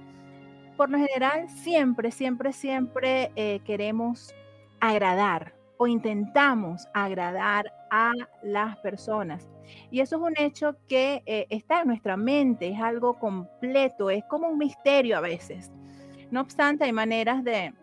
Por 0.77 0.89
lo 0.89 0.97
general, 0.97 1.49
siempre, 1.49 2.11
siempre, 2.11 2.53
siempre 2.53 3.31
queremos 3.65 4.33
agradar, 4.79 5.53
o 5.77 5.87
intentamos 5.87 6.87
agradar 6.93 7.71
a 7.91 8.13
las 8.43 8.77
personas. 8.77 9.47
Y 9.91 9.99
eso 9.99 10.17
es 10.17 10.21
un 10.21 10.33
hecho 10.37 10.75
que 10.87 11.23
eh, 11.25 11.47
está 11.49 11.81
en 11.81 11.87
nuestra 11.87 12.17
mente, 12.17 12.69
es 12.69 12.79
algo 12.79 13.17
completo, 13.19 14.09
es 14.09 14.23
como 14.25 14.47
un 14.49 14.57
misterio 14.57 15.17
a 15.17 15.21
veces. 15.21 15.71
No 16.31 16.41
obstante, 16.41 16.85
hay 16.85 16.91
maneras 16.91 17.43
de, 17.43 17.73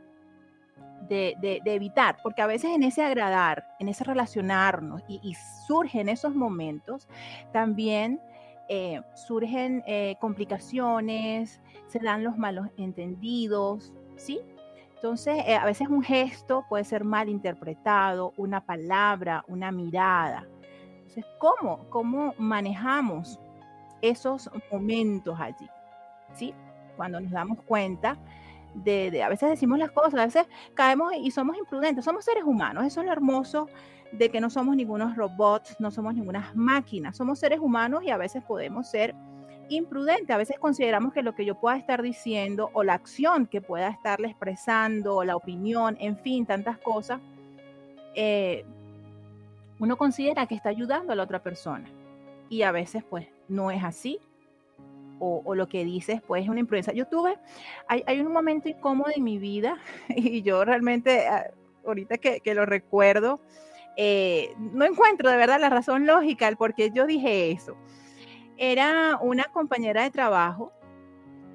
de, 1.08 1.60
evitar, 1.64 2.16
porque 2.22 2.42
a 2.42 2.46
veces 2.46 2.70
en 2.72 2.82
ese 2.82 3.04
agradar, 3.04 3.66
en 3.78 3.88
ese 3.88 4.04
relacionarnos 4.04 5.02
y, 5.08 5.34
surgen 5.66 6.08
esos 6.08 6.34
momentos, 6.34 7.08
también 7.52 8.20
eh, 8.68 9.00
surgen 9.14 9.82
eh, 9.86 10.16
complicaciones, 10.20 11.60
se 11.86 11.98
dan 11.98 12.24
los 12.24 12.36
malos 12.38 12.68
entendidos, 12.76 13.92
¿sí? 14.16 14.40
Entonces, 15.02 15.42
eh, 15.48 15.56
a 15.56 15.64
veces 15.64 15.88
un 15.88 16.02
gesto 16.02 16.64
puede 16.68 16.84
ser 16.84 17.02
mal 17.02 17.28
interpretado, 17.28 18.32
una 18.36 18.64
palabra, 18.64 19.44
una 19.48 19.72
mirada. 19.72 20.46
Entonces, 20.98 21.26
¿cómo? 21.38 21.90
¿Cómo 21.90 22.34
manejamos 22.38 23.40
esos 24.00 24.48
momentos 24.70 25.40
allí? 25.40 25.68
¿Sí? 26.34 26.54
Cuando 26.96 27.20
nos 27.20 27.32
damos 27.32 27.60
cuenta 27.64 28.16
de, 28.74 29.22
a 29.22 29.28
veces 29.28 29.50
decimos 29.50 29.78
las 29.78 29.90
cosas, 29.90 30.14
a 30.14 30.24
veces 30.24 30.46
caemos 30.74 31.12
y 31.14 31.30
somos 31.30 31.56
imprudentes, 31.56 32.04
somos 32.04 32.24
seres 32.24 32.44
humanos, 32.44 32.86
eso 32.86 33.00
es 33.00 33.06
lo 33.06 33.12
hermoso 33.12 33.68
de 34.12 34.30
que 34.30 34.40
no 34.40 34.50
somos 34.50 34.76
ningunos 34.76 35.16
robots, 35.16 35.76
no 35.78 35.90
somos 35.90 36.14
ninguna 36.14 36.52
máquinas, 36.54 37.16
somos 37.16 37.38
seres 37.38 37.60
humanos 37.60 38.02
y 38.04 38.10
a 38.10 38.16
veces 38.16 38.42
podemos 38.44 38.88
ser 38.88 39.14
imprudente. 39.68 40.32
A 40.32 40.36
veces 40.36 40.58
consideramos 40.58 41.12
que 41.12 41.22
lo 41.22 41.34
que 41.34 41.44
yo 41.44 41.58
pueda 41.58 41.76
estar 41.76 42.02
diciendo 42.02 42.70
o 42.74 42.84
la 42.84 42.94
acción 42.94 43.46
que 43.46 43.60
pueda 43.60 43.88
estarle 43.88 44.28
expresando 44.28 45.24
la 45.24 45.36
opinión, 45.36 45.96
en 46.00 46.18
fin, 46.18 46.46
tantas 46.46 46.78
cosas, 46.78 47.20
eh, 48.14 48.64
uno 49.78 49.96
considera 49.96 50.46
que 50.46 50.54
está 50.54 50.68
ayudando 50.68 51.12
a 51.12 51.16
la 51.16 51.22
otra 51.22 51.42
persona. 51.42 51.88
Y 52.48 52.62
a 52.62 52.72
veces 52.72 53.02
pues 53.08 53.26
no 53.48 53.70
es 53.70 53.82
así. 53.82 54.18
O, 55.24 55.54
lo 55.54 55.68
que 55.68 55.84
dices 55.84 56.20
pues 56.26 56.42
es 56.42 56.48
una 56.48 56.58
imprudencia. 56.58 56.92
Yo 56.92 57.06
tuve, 57.06 57.38
hay, 57.86 58.20
un 58.20 58.32
momento 58.32 58.68
incómodo 58.68 59.10
en 59.14 59.22
mi 59.22 59.38
vida 59.38 59.78
y 60.08 60.42
yo 60.42 60.64
realmente, 60.64 61.28
ah, 61.28 61.46
ahorita 61.86 62.18
que, 62.18 62.54
lo 62.54 62.66
recuerdo, 62.66 63.40
eh, 63.96 64.52
no 64.58 64.84
encuentro 64.84 65.30
de 65.30 65.36
verdad 65.36 65.60
la 65.60 65.68
razón 65.68 66.06
lógica 66.06 66.48
el 66.48 66.56
por 66.56 66.74
qué 66.74 66.90
yo 66.92 67.06
dije 67.06 67.50
eso 67.50 67.76
era 68.56 69.18
una 69.20 69.44
compañera 69.44 70.04
de 70.04 70.10
trabajo, 70.12 70.72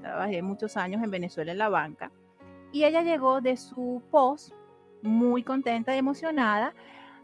trabajé 0.01 0.41
muchos 0.41 0.75
años 0.75 1.01
en 1.01 1.11
Venezuela 1.11 1.53
en 1.53 1.57
la 1.57 1.69
banca, 1.69 2.11
y 2.73 2.83
ella 2.83 3.01
llegó 3.01 3.39
de 3.39 3.55
su 3.55 4.03
post 4.11 4.51
muy 5.01 5.41
contenta 5.41 5.95
y 5.95 5.99
emocionada 5.99 6.73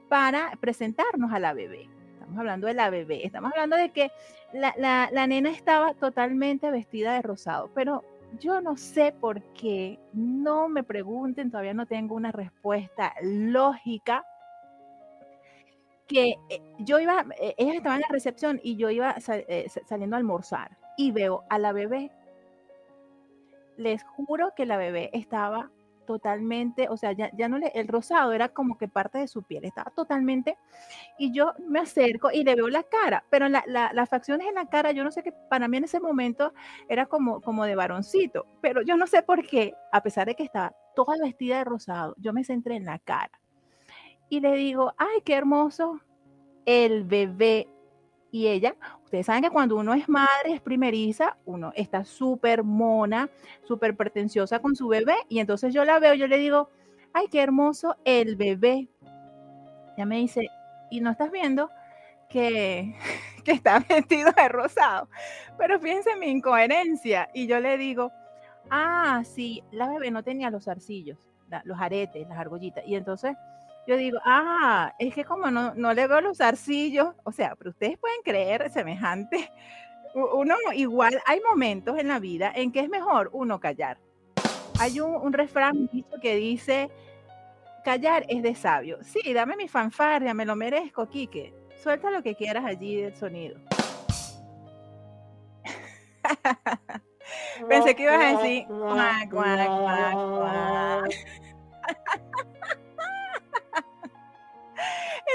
para 0.07 0.51
presentarnos 0.59 1.33
a 1.33 1.39
la 1.39 1.53
bebé. 1.53 1.89
Estamos 2.23 2.39
hablando 2.39 2.67
de 2.67 2.73
la 2.73 2.89
bebé, 2.89 3.25
estamos 3.25 3.51
hablando 3.51 3.75
de 3.75 3.91
que 3.91 4.11
la, 4.53 4.73
la 5.11 5.27
nena 5.27 5.49
estaba 5.49 5.93
totalmente 5.93 6.71
vestida 6.71 7.13
de 7.13 7.21
rosado, 7.21 7.69
pero 7.75 8.03
yo 8.39 8.61
no 8.61 8.77
sé 8.77 9.13
por 9.19 9.41
qué, 9.53 9.99
no 10.13 10.69
me 10.69 10.83
pregunten, 10.83 11.51
todavía 11.51 11.73
no 11.73 11.85
tengo 11.85 12.15
una 12.15 12.31
respuesta 12.31 13.13
lógica 13.21 14.25
que 16.07 16.35
eh, 16.49 16.61
yo 16.79 16.99
iba, 16.99 17.25
eh, 17.39 17.55
ellas 17.57 17.75
estaban 17.75 17.97
en 17.97 18.01
la 18.01 18.13
recepción 18.13 18.59
y 18.63 18.75
yo 18.75 18.89
iba 18.89 19.15
eh, 19.27 19.67
saliendo 19.85 20.15
a 20.15 20.19
almorzar 20.19 20.77
y 20.97 21.11
veo 21.11 21.43
a 21.49 21.59
la 21.59 21.73
bebé. 21.73 22.11
Les 23.77 24.03
juro 24.03 24.53
que 24.55 24.65
la 24.65 24.77
bebé 24.77 25.09
estaba 25.13 25.71
totalmente, 26.05 26.87
o 26.89 26.97
sea, 26.97 27.11
ya, 27.11 27.29
ya 27.35 27.47
no 27.49 27.57
le, 27.57 27.67
el 27.75 27.87
rosado 27.87 28.33
era 28.33 28.49
como 28.49 28.77
que 28.77 28.87
parte 28.87 29.17
de 29.17 29.27
su 29.27 29.43
piel, 29.43 29.65
estaba 29.65 29.91
totalmente, 29.91 30.57
y 31.17 31.31
yo 31.33 31.53
me 31.67 31.79
acerco 31.79 32.31
y 32.31 32.43
le 32.43 32.55
veo 32.55 32.69
la 32.69 32.83
cara, 32.83 33.23
pero 33.29 33.49
la, 33.49 33.63
las 33.67 34.09
facciones 34.09 34.47
en 34.47 34.55
la 34.55 34.67
cara, 34.67 34.91
yo 34.91 35.03
no 35.03 35.11
sé 35.11 35.23
qué, 35.23 35.31
para 35.49 35.67
mí 35.67 35.77
en 35.77 35.85
ese 35.85 35.99
momento 35.99 36.53
era 36.89 37.05
como, 37.05 37.41
como 37.41 37.65
de 37.65 37.75
varoncito, 37.75 38.45
pero 38.61 38.81
yo 38.81 38.97
no 38.97 39.07
sé 39.07 39.23
por 39.23 39.45
qué, 39.45 39.73
a 39.91 40.01
pesar 40.01 40.27
de 40.27 40.35
que 40.35 40.43
estaba 40.43 40.75
toda 40.95 41.15
vestida 41.21 41.57
de 41.57 41.63
rosado, 41.63 42.15
yo 42.17 42.33
me 42.33 42.43
centré 42.43 42.75
en 42.75 42.85
la 42.85 42.99
cara. 42.99 43.39
y 44.29 44.39
le 44.39 44.53
digo, 44.55 44.93
ay, 44.97 45.21
qué 45.23 45.35
hermoso 45.35 45.99
el 46.65 47.03
bebé. 47.03 47.67
Y 48.33 48.47
ella, 48.47 48.75
ustedes 49.03 49.27
saben 49.27 49.43
que 49.43 49.51
cuando 49.51 49.75
uno 49.75 49.93
es 49.93 50.09
madre, 50.09 50.53
es 50.53 50.59
primeriza, 50.59 51.37
uno 51.45 51.71
está 51.75 52.03
súper 52.03 52.63
mona, 52.63 53.29
súper 53.63 53.95
pretenciosa 53.95 54.57
con 54.57 54.75
su 54.75 54.87
bebé. 54.87 55.13
Y 55.29 55.37
entonces 55.37 55.71
yo 55.71 55.85
la 55.85 55.99
veo, 55.99 56.15
yo 56.15 56.25
le 56.25 56.39
digo, 56.39 56.67
ay, 57.13 57.27
qué 57.31 57.43
hermoso 57.43 57.95
el 58.05 58.35
bebé. 58.35 58.89
Ya 59.99 60.07
me 60.07 60.17
dice, 60.17 60.49
¿y 60.89 60.99
no 60.99 61.11
estás 61.11 61.31
viendo 61.31 61.69
que, 62.27 62.95
que 63.45 63.51
está 63.51 63.77
vestido 63.87 64.31
de 64.31 64.49
rosado? 64.49 65.07
Pero 65.59 65.79
fíjense 65.79 66.15
mi 66.15 66.31
incoherencia. 66.31 67.29
Y 67.35 67.45
yo 67.45 67.59
le 67.59 67.77
digo, 67.77 68.11
ah, 68.71 69.21
sí, 69.23 69.63
la 69.69 69.89
bebé 69.89 70.09
no 70.09 70.23
tenía 70.23 70.49
los 70.49 70.65
zarcillos, 70.65 71.19
los 71.65 71.79
aretes, 71.79 72.27
las 72.27 72.39
argollitas. 72.39 72.83
Y 72.87 72.95
entonces 72.95 73.35
yo 73.87 73.97
digo, 73.97 74.19
ah, 74.23 74.93
es 74.99 75.13
que 75.13 75.25
como 75.25 75.51
no, 75.51 75.73
no 75.75 75.93
le 75.93 76.07
veo 76.07 76.21
los 76.21 76.39
arcillos, 76.41 77.13
o 77.23 77.31
sea, 77.31 77.55
pero 77.55 77.71
ustedes 77.71 77.97
pueden 77.97 78.21
creer 78.23 78.69
semejante. 78.71 79.51
Uno 80.15 80.55
igual, 80.73 81.19
hay 81.25 81.41
momentos 81.41 81.97
en 81.97 82.07
la 82.07 82.19
vida 82.19 82.51
en 82.55 82.71
que 82.71 82.81
es 82.81 82.89
mejor 82.89 83.29
uno 83.33 83.59
callar. 83.59 83.99
Hay 84.79 84.99
un, 84.99 85.15
un 85.15 85.33
refrán 85.33 85.89
que 86.21 86.35
dice, 86.35 86.89
callar 87.83 88.25
es 88.29 88.41
de 88.43 88.55
sabio. 88.55 88.99
Sí, 89.03 89.33
dame 89.33 89.55
mi 89.55 89.67
fanfarria, 89.67 90.33
me 90.33 90.45
lo 90.45 90.55
merezco, 90.55 91.09
Quique. 91.09 91.53
Suelta 91.81 92.11
lo 92.11 92.23
que 92.23 92.35
quieras 92.35 92.63
allí 92.65 93.01
del 93.01 93.15
sonido. 93.15 93.59
Pensé 97.67 97.95
que 97.95 98.03
ibas 98.03 98.21
a 98.21 98.37
decir, 98.37 98.65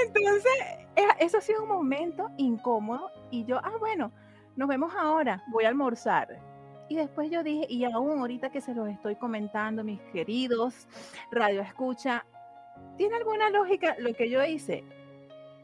Entonces, 0.05 0.51
e, 0.95 1.03
eso 1.19 1.37
ha 1.37 1.41
sido 1.41 1.63
un 1.63 1.69
momento 1.69 2.29
incómodo 2.37 3.11
y 3.31 3.45
yo, 3.45 3.59
ah, 3.63 3.73
bueno, 3.79 4.11
nos 4.55 4.67
vemos 4.67 4.93
ahora, 4.95 5.43
voy 5.47 5.65
a 5.65 5.69
almorzar. 5.69 6.39
Y 6.89 6.95
después 6.95 7.29
yo 7.29 7.43
dije, 7.43 7.67
y 7.69 7.85
aún 7.85 8.19
ahorita 8.19 8.49
que 8.49 8.61
se 8.61 8.73
los 8.73 8.89
estoy 8.89 9.15
comentando, 9.15 9.83
mis 9.83 10.01
queridos 10.11 10.87
Radio 11.31 11.61
Escucha, 11.61 12.25
¿tiene 12.97 13.15
alguna 13.15 13.49
lógica 13.51 13.95
lo 13.99 14.13
que 14.13 14.29
yo 14.29 14.43
hice? 14.43 14.83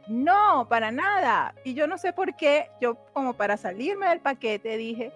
No, 0.07 0.67
para 0.69 0.91
nada. 0.91 1.55
Y 1.63 1.73
yo 1.73 1.87
no 1.87 1.97
sé 1.97 2.13
por 2.13 2.35
qué, 2.35 2.69
yo 2.79 2.95
como 3.13 3.33
para 3.33 3.57
salirme 3.57 4.07
del 4.07 4.19
paquete 4.19 4.77
dije 4.77 5.11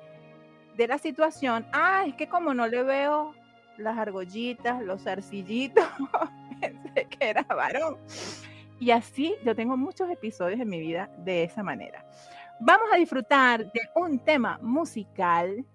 de 0.76 0.88
la 0.88 0.98
situación, 0.98 1.68
ah, 1.74 2.06
es 2.08 2.16
que 2.16 2.28
como 2.28 2.54
no 2.54 2.68
le 2.68 2.84
veo 2.84 3.36
las 3.78 3.98
argollitas, 3.98 4.82
los 4.82 5.06
arcillitos, 5.08 5.86
pensé 6.62 7.06
que 7.06 7.30
era 7.30 7.44
varón. 7.44 7.98
Y 8.80 8.92
así 8.92 9.36
yo 9.44 9.56
tengo 9.56 9.76
muchos 9.76 10.10
episodios 10.10 10.60
en 10.60 10.70
mi 10.70 10.80
vida 10.80 11.10
de 11.18 11.44
esa 11.44 11.64
manera. 11.64 12.06
Vamos 12.60 12.90
a 12.94 12.98
disfrutar 12.98 13.72
de 13.72 13.82
un 13.96 14.20
tema 14.20 14.60
musical 14.62 15.66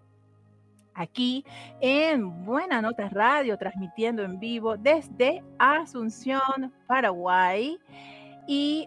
aquí 0.95 1.45
en 1.81 2.45
Buena 2.45 2.81
Nota 2.81 3.09
Radio, 3.09 3.59
transmitiendo 3.59 4.23
en 4.23 4.39
vivo 4.39 4.77
desde 4.77 5.43
Asunción, 5.59 6.73
Paraguay. 6.87 7.79
Y 8.47 8.87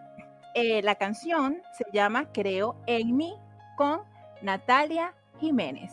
eh, 0.56 0.82
la 0.82 0.96
canción 0.96 1.62
se 1.78 1.86
llama 1.94 2.32
Creo 2.32 2.76
en 2.88 3.16
mí 3.16 3.34
con 3.76 4.02
Natalia 4.42 5.14
Jiménez. 5.40 5.92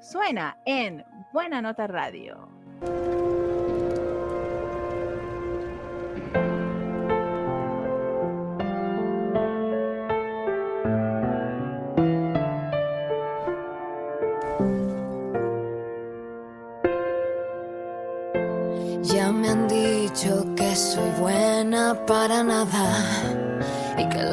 Suena 0.00 0.58
en 0.64 1.04
Buena 1.32 1.62
Nota 1.62 1.86
Radio. 1.86 2.48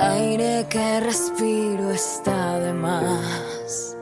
Aire 0.03 0.65
que 0.69 0.99
respiro 0.99 1.91
está 1.91 2.59
de 2.59 2.73
más. 2.73 3.95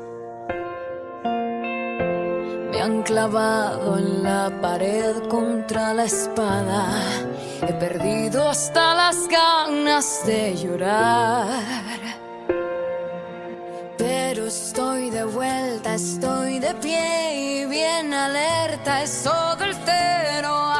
Me 2.71 2.81
han 2.81 3.03
clavado 3.03 3.97
en 3.97 4.23
la 4.23 4.51
pared 4.61 5.15
contra 5.29 5.93
la 5.93 6.05
espada. 6.05 6.87
He 7.61 7.73
perdido 7.73 8.49
hasta 8.49 8.95
las 8.95 9.27
ganas 9.27 10.25
de 10.25 10.55
llorar. 10.55 11.99
Pero 13.97 14.47
estoy 14.47 15.11
de 15.11 15.23
vuelta, 15.25 15.93
estoy 15.93 16.59
de 16.59 16.73
pie 16.75 17.35
y 17.35 17.65
bien 17.65 18.13
alerta. 18.13 19.03
Es 19.03 19.23
todo 19.23 19.63
el 19.63 19.75
cero 19.85 20.70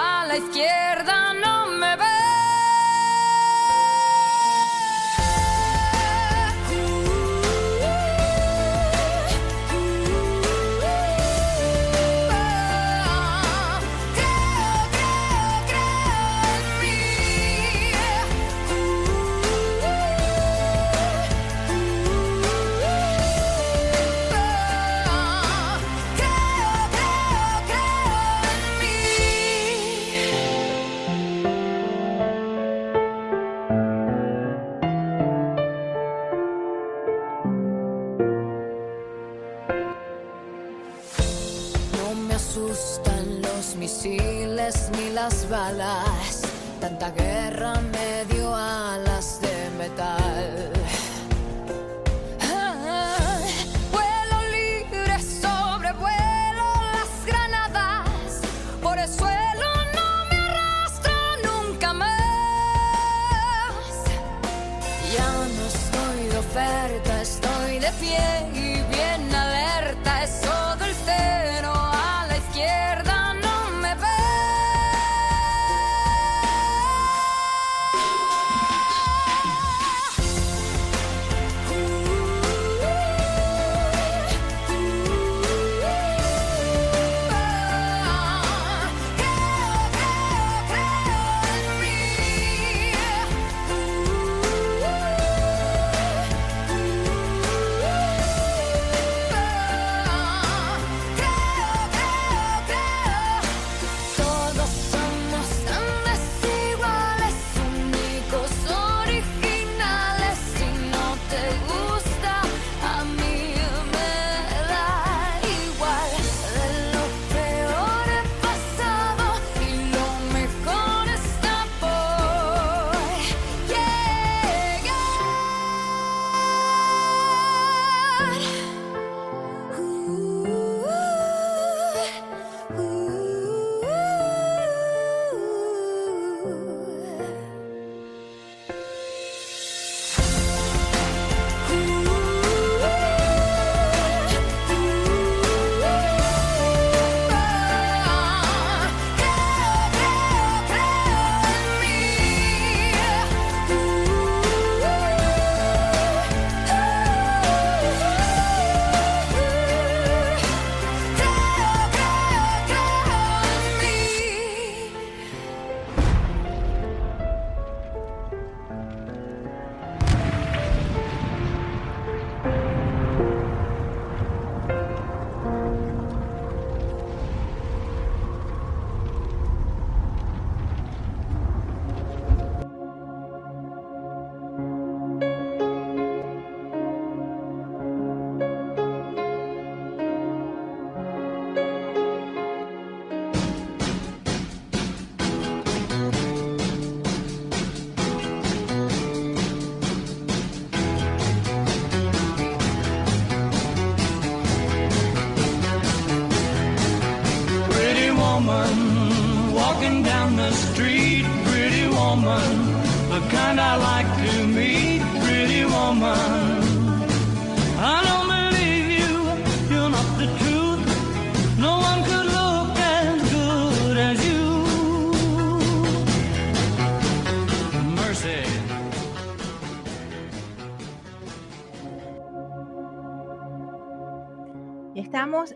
estoy 68.00 68.70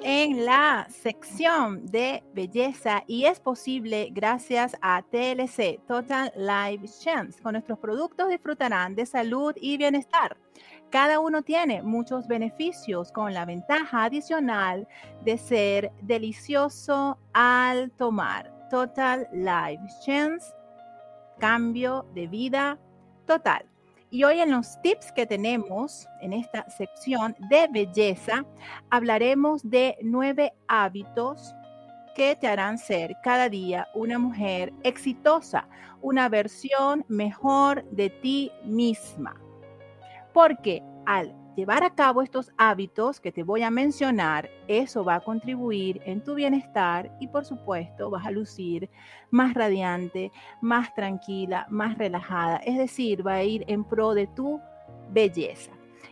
en 0.02 0.46
la 0.46 0.88
sección 0.90 1.86
de 1.86 2.24
belleza 2.34 3.04
y 3.06 3.26
es 3.26 3.40
posible 3.40 4.10
gracias 4.12 4.76
a 4.82 5.04
TLC, 5.04 5.80
Total 5.88 6.32
Life 6.36 6.88
Chance. 7.04 7.42
Con 7.44 7.54
nuestros 7.54 7.78
productos 7.78 8.30
disfrutarán 8.30 8.96
de 8.96 9.06
salud 9.06 9.54
y 9.56 9.78
bienestar. 9.78 10.38
Cada 10.90 11.20
uno 11.20 11.44
tiene 11.44 11.84
muchos 11.84 12.28
beneficios 12.28 13.12
con 13.12 13.34
la 13.34 13.46
ventaja 13.46 14.06
adicional 14.06 14.88
de 15.24 15.38
ser 15.38 15.92
delicioso 16.02 17.20
al 17.34 17.92
tomar. 17.92 18.52
Total 18.72 19.28
Life 19.32 19.84
Chance, 20.04 20.52
cambio 21.38 22.08
de 22.16 22.26
vida 22.28 22.80
total. 23.28 23.66
Y 24.16 24.24
hoy 24.24 24.39
en 24.39 24.49
los 24.49 24.82
tips 24.82 25.11
que 25.11 25.26
tenemos 25.26 26.07
en 26.22 26.32
esta 26.32 26.70
sección 26.70 27.36
de 27.49 27.68
belleza, 27.70 28.45
hablaremos 28.89 29.70
de 29.70 29.97
nueve 30.03 30.53
hábitos 30.70 31.53
que 32.16 32.38
te 32.38 32.47
harán 32.47 32.78
ser 32.78 33.18
cada 33.22 33.49
día 33.49 33.89
una 33.93 34.18
mujer 34.18 34.72
exitosa, 34.84 35.68
una 35.99 36.30
versión 36.30 37.03
mejor 37.09 37.84
de 37.89 38.09
ti 38.09 38.53
misma. 38.63 39.36
Porque 40.32 40.82
al 41.05 41.36
llevar 41.56 41.84
a 41.84 41.95
cabo 41.95 42.22
estos 42.22 42.51
hábitos 42.58 43.20
que 43.20 43.32
te 43.32 43.43
voy 43.43 43.64
a 43.64 43.72
mencionar, 43.72 44.49
eso 44.68 45.03
va 45.03 45.16
a 45.16 45.20
contribuir 45.22 46.01
en 46.06 46.24
tu 46.24 46.36
bienestar 46.36 47.16
y 47.20 47.28
por 47.28 47.45
supuesto 47.45 48.10
vas 48.10 48.26
a 48.26 48.32
lucir 48.32 48.89
más 49.32 49.53
radiante, 49.53 50.32
más 50.62 50.93
tranquila, 50.93 51.66
más 51.70 51.97
relajada. 51.97 52.58
Es 52.58 52.78
decir, 52.78 53.26
va 53.26 53.36
a 53.36 53.43
ir 53.43 53.64
en 53.68 53.84
pro 53.84 54.14
de 54.14 54.28
tu 54.28 54.60
belleza. 55.12 55.72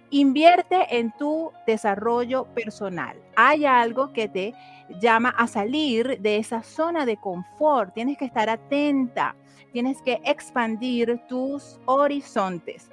Invierte 0.09 0.97
en 0.97 1.11
tu 1.17 1.51
desarrollo 1.65 2.45
personal. 2.53 3.17
Hay 3.35 3.65
algo 3.65 4.13
que 4.13 4.27
te 4.27 4.53
llama 5.01 5.29
a 5.29 5.47
salir 5.47 6.21
de 6.21 6.37
esa 6.37 6.61
zona 6.61 7.05
de 7.05 7.17
confort. 7.17 7.93
Tienes 7.95 8.17
que 8.17 8.25
estar 8.25 8.47
atenta. 8.49 9.35
Tienes 9.71 10.03
que 10.03 10.21
expandir 10.23 11.19
tus 11.27 11.79
horizontes. 11.85 12.92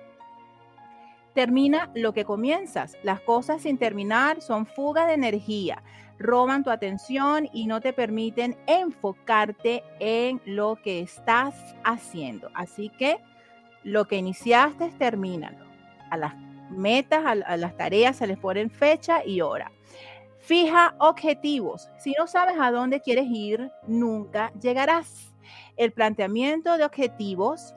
Termina 1.41 1.91
lo 1.95 2.12
que 2.12 2.26
comienzas. 2.26 2.99
Las 3.03 3.22
cosas 3.22 3.62
sin 3.62 3.78
terminar 3.78 4.43
son 4.43 4.66
fuga 4.66 5.07
de 5.07 5.14
energía, 5.14 5.82
roban 6.18 6.62
tu 6.62 6.68
atención 6.68 7.49
y 7.55 7.66
no 7.66 7.80
te 7.80 7.95
permiten 7.95 8.59
enfocarte 8.66 9.82
en 10.01 10.43
lo 10.45 10.76
que 10.84 11.01
estás 11.01 11.55
haciendo. 11.82 12.51
Así 12.53 12.91
que 12.91 13.16
lo 13.84 14.05
que 14.05 14.16
iniciaste, 14.16 14.91
termínalo. 14.99 15.64
A 16.11 16.18
las 16.18 16.34
metas, 16.68 17.24
a, 17.24 17.30
a 17.30 17.57
las 17.57 17.74
tareas 17.74 18.16
se 18.16 18.26
les 18.26 18.36
ponen 18.36 18.68
fecha 18.68 19.24
y 19.24 19.41
hora. 19.41 19.72
Fija 20.41 20.95
objetivos. 20.99 21.88
Si 21.97 22.14
no 22.18 22.26
sabes 22.26 22.57
a 22.61 22.70
dónde 22.70 23.01
quieres 23.01 23.28
ir, 23.30 23.72
nunca 23.86 24.53
llegarás. 24.61 25.32
El 25.78 25.93
planteamiento 25.93 26.76
de 26.76 26.84
objetivos 26.84 27.74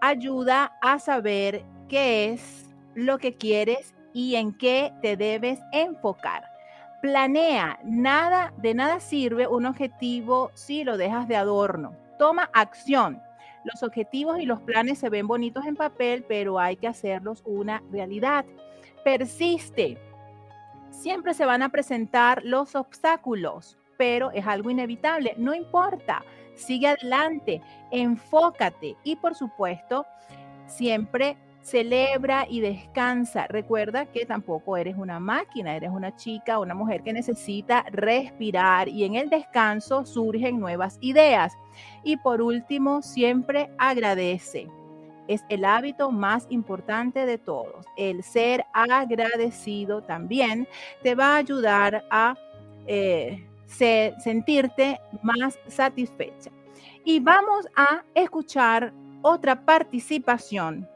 ayuda 0.00 0.72
a 0.80 0.98
saber 0.98 1.66
qué 1.86 2.32
es 2.32 2.61
lo 2.94 3.18
que 3.18 3.34
quieres 3.34 3.94
y 4.12 4.36
en 4.36 4.52
qué 4.52 4.92
te 5.02 5.16
debes 5.16 5.60
enfocar. 5.72 6.44
Planea, 7.00 7.80
nada 7.82 8.52
de 8.58 8.74
nada 8.74 9.00
sirve 9.00 9.46
un 9.48 9.66
objetivo 9.66 10.50
si 10.54 10.84
lo 10.84 10.96
dejas 10.96 11.26
de 11.26 11.36
adorno. 11.36 11.94
Toma 12.18 12.48
acción. 12.52 13.20
Los 13.64 13.82
objetivos 13.82 14.38
y 14.38 14.46
los 14.46 14.60
planes 14.60 14.98
se 14.98 15.08
ven 15.08 15.26
bonitos 15.26 15.66
en 15.66 15.76
papel, 15.76 16.24
pero 16.28 16.58
hay 16.58 16.76
que 16.76 16.88
hacerlos 16.88 17.42
una 17.44 17.82
realidad. 17.90 18.44
Persiste. 19.04 19.98
Siempre 20.90 21.34
se 21.34 21.44
van 21.44 21.62
a 21.62 21.70
presentar 21.70 22.42
los 22.44 22.74
obstáculos, 22.74 23.78
pero 23.96 24.30
es 24.30 24.46
algo 24.46 24.70
inevitable. 24.70 25.34
No 25.38 25.54
importa. 25.54 26.24
Sigue 26.54 26.88
adelante, 26.88 27.62
enfócate 27.90 28.96
y 29.04 29.16
por 29.16 29.34
supuesto, 29.34 30.06
siempre 30.66 31.36
celebra 31.62 32.46
y 32.48 32.60
descansa. 32.60 33.46
Recuerda 33.46 34.06
que 34.06 34.26
tampoco 34.26 34.76
eres 34.76 34.96
una 34.96 35.20
máquina, 35.20 35.76
eres 35.76 35.90
una 35.90 36.14
chica, 36.16 36.58
una 36.58 36.74
mujer 36.74 37.02
que 37.02 37.12
necesita 37.12 37.84
respirar 37.90 38.88
y 38.88 39.04
en 39.04 39.14
el 39.14 39.30
descanso 39.30 40.04
surgen 40.04 40.60
nuevas 40.60 40.98
ideas. 41.00 41.56
Y 42.02 42.16
por 42.16 42.42
último, 42.42 43.00
siempre 43.02 43.70
agradece. 43.78 44.68
Es 45.28 45.44
el 45.48 45.64
hábito 45.64 46.10
más 46.10 46.46
importante 46.50 47.24
de 47.26 47.38
todos. 47.38 47.86
El 47.96 48.22
ser 48.24 48.66
agradecido 48.74 50.02
también 50.02 50.66
te 51.02 51.14
va 51.14 51.34
a 51.34 51.36
ayudar 51.36 52.04
a 52.10 52.34
eh, 52.86 53.46
se, 53.66 54.14
sentirte 54.18 55.00
más 55.22 55.58
satisfecha. 55.68 56.50
Y 57.04 57.20
vamos 57.20 57.66
a 57.76 58.02
escuchar 58.14 58.92
otra 59.22 59.64
participación 59.64 60.88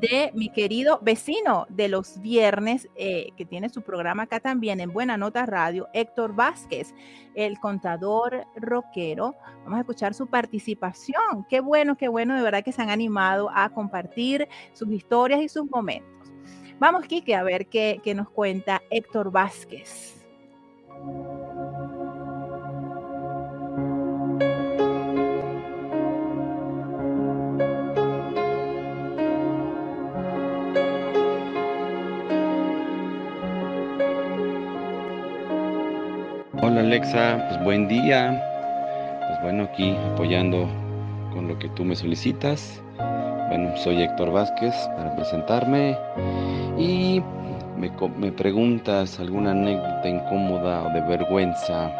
de 0.00 0.30
mi 0.34 0.48
querido 0.48 0.98
vecino 1.02 1.66
de 1.68 1.88
los 1.88 2.20
viernes, 2.20 2.88
eh, 2.96 3.28
que 3.36 3.44
tiene 3.44 3.68
su 3.68 3.82
programa 3.82 4.24
acá 4.24 4.40
también 4.40 4.80
en 4.80 4.92
Buena 4.92 5.16
Nota 5.16 5.46
Radio, 5.46 5.88
Héctor 5.92 6.34
Vázquez, 6.34 6.94
el 7.34 7.58
contador 7.58 8.46
rockero. 8.56 9.34
Vamos 9.64 9.78
a 9.78 9.80
escuchar 9.80 10.14
su 10.14 10.26
participación. 10.26 11.46
Qué 11.48 11.60
bueno, 11.60 11.96
qué 11.96 12.08
bueno, 12.08 12.36
de 12.36 12.42
verdad 12.42 12.64
que 12.64 12.72
se 12.72 12.82
han 12.82 12.90
animado 12.90 13.50
a 13.54 13.68
compartir 13.70 14.48
sus 14.72 14.90
historias 14.90 15.40
y 15.42 15.48
sus 15.48 15.70
momentos. 15.70 16.32
Vamos, 16.78 17.04
Kike, 17.06 17.34
a 17.34 17.42
ver 17.42 17.66
qué, 17.66 18.00
qué 18.02 18.14
nos 18.14 18.28
cuenta 18.30 18.82
Héctor 18.90 19.30
Vázquez. 19.30 20.24
Alexa, 36.92 37.42
pues 37.48 37.64
buen 37.64 37.88
día. 37.88 38.38
Pues 39.26 39.40
bueno, 39.40 39.62
aquí 39.64 39.96
apoyando 40.12 40.68
con 41.32 41.48
lo 41.48 41.58
que 41.58 41.70
tú 41.70 41.86
me 41.86 41.96
solicitas. 41.96 42.82
Bueno, 43.48 43.74
soy 43.78 44.02
Héctor 44.02 44.30
Vázquez 44.30 44.74
para 44.94 45.16
presentarme 45.16 45.96
y 46.76 47.22
me, 47.78 47.90
me 48.18 48.30
preguntas 48.30 49.18
alguna 49.18 49.52
anécdota 49.52 50.06
incómoda 50.06 50.82
o 50.82 50.90
de 50.90 51.00
vergüenza. 51.00 51.90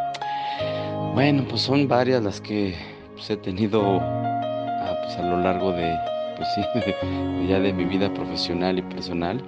Bueno, 1.15 1.45
pues 1.49 1.63
son 1.63 1.89
varias 1.89 2.23
las 2.23 2.39
que 2.43 2.75
pues, 3.15 3.31
he 3.31 3.39
tenido 3.39 3.99
ah, 3.99 4.95
pues, 5.05 5.17
a 5.17 5.23
lo 5.23 5.39
largo 5.41 5.73
de, 5.73 5.97
pues 6.37 6.49
de- 6.85 7.47
ya 7.49 7.59
de 7.61 7.73
mi 7.73 7.87
vida 7.87 8.13
profesional 8.13 8.79
y 8.79 8.83
personal. 8.83 9.41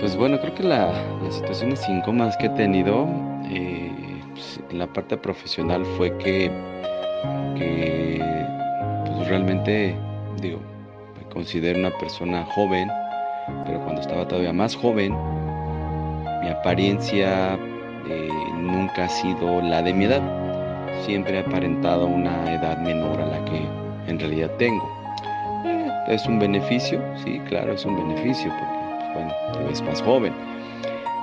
Pues 0.00 0.16
bueno, 0.16 0.40
creo 0.40 0.52
que 0.56 0.64
la- 0.64 0.90
las 1.22 1.36
situaciones 1.36 1.88
incómodas 1.88 2.36
que 2.38 2.46
he 2.46 2.50
tenido 2.50 3.06
en 4.70 4.78
la 4.78 4.86
parte 4.86 5.16
profesional 5.16 5.84
fue 5.96 6.16
que, 6.18 6.50
pues 9.06 9.28
realmente, 9.28 9.96
digo, 10.40 10.60
me 11.18 11.28
considero 11.32 11.78
una 11.78 11.96
persona 11.98 12.44
joven, 12.54 12.88
pero 13.64 13.80
cuando 13.82 14.00
estaba 14.00 14.26
todavía 14.26 14.52
más 14.52 14.74
joven, 14.76 15.16
mi 16.42 16.48
apariencia 16.48 17.54
eh, 18.08 18.28
nunca 18.54 19.04
ha 19.04 19.08
sido 19.08 19.60
la 19.62 19.82
de 19.82 19.94
mi 19.94 20.04
edad. 20.06 20.22
Siempre 21.04 21.38
he 21.38 21.40
aparentado 21.40 22.06
una 22.06 22.54
edad 22.54 22.78
menor 22.78 23.20
a 23.20 23.26
la 23.26 23.44
que 23.44 23.66
en 24.06 24.18
realidad 24.18 24.50
tengo. 24.58 24.88
Eh, 25.64 25.88
es 26.08 26.26
un 26.26 26.38
beneficio, 26.38 27.02
sí, 27.24 27.40
claro, 27.48 27.72
es 27.72 27.84
un 27.84 27.96
beneficio, 27.96 28.50
porque 28.50 28.74
pues, 28.98 29.14
bueno, 29.14 29.68
ves 29.68 29.82
más 29.82 30.02
joven 30.02 30.53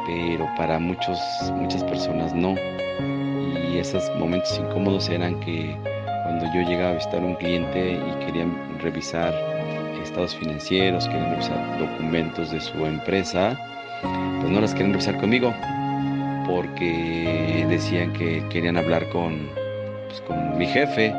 pero 0.06 0.48
para 0.58 0.80
muchos, 0.80 1.20
muchas 1.54 1.84
personas 1.84 2.34
no. 2.34 2.56
Y 3.72 3.78
esos 3.78 4.10
momentos 4.18 4.60
incómodos 4.60 5.10
eran 5.10 5.40
que 5.40 5.76
cuando 6.24 6.46
yo 6.54 6.62
llegaba 6.62 6.92
a 6.92 6.94
visitar 6.96 7.22
a 7.22 7.26
un 7.26 7.36
cliente 7.36 7.94
y 7.94 8.26
querían 8.26 8.56
revisar 8.80 9.34
estados 10.04 10.36
financieros, 10.36 11.08
querían 11.08 11.32
revisar 11.32 11.80
documentos 11.80 12.52
de 12.52 12.60
su 12.60 12.86
empresa, 12.86 13.58
pues 14.40 14.52
no 14.52 14.60
las 14.60 14.74
querían 14.74 14.92
revisar 14.92 15.18
conmigo. 15.18 15.54
porque 16.48 17.66
decían 17.70 18.12
que 18.14 18.44
querían 18.50 18.76
hablar 18.76 19.08
con, 19.10 19.48
pues, 20.08 20.20
con 20.22 20.58
mi 20.58 20.66
jefe 20.66 21.14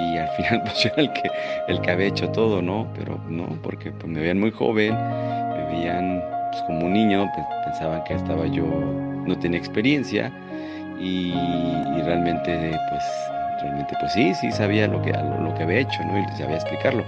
y 0.00 0.16
al 0.18 0.28
final 0.30 0.62
pues 0.64 0.82
yo 0.82 0.90
era 0.94 1.02
el 1.02 1.12
que, 1.12 1.30
el 1.68 1.80
que 1.80 1.90
había 1.90 2.06
hecho 2.06 2.28
todo, 2.30 2.62
¿no? 2.62 2.88
Pero 2.94 3.18
no, 3.28 3.46
porque 3.62 3.92
pues, 3.92 4.06
me 4.06 4.20
veían 4.20 4.40
muy 4.40 4.50
joven, 4.50 4.94
me 4.94 5.64
veían 5.70 6.22
pues, 6.54 6.62
como 6.66 6.88
niño, 6.88 7.30
pensaban 7.64 8.04
que 8.04 8.14
estaba 8.14 8.46
yo, 8.46 8.64
no 8.64 9.36
tenía 9.38 9.58
experiencia 9.58 10.30
y, 11.00 11.32
realmente 12.04 12.78
pues 12.90 13.02
realmente 13.62 13.94
pues 13.98 14.12
sí, 14.12 14.34
sí 14.34 14.52
sabía 14.52 14.86
lo 14.86 15.00
que, 15.00 15.10
lo, 15.12 15.54
que 15.54 15.62
había 15.62 15.80
hecho, 15.80 16.04
¿no? 16.04 16.18
Y 16.18 16.36
sabía 16.36 16.56
explicarlo 16.56 17.02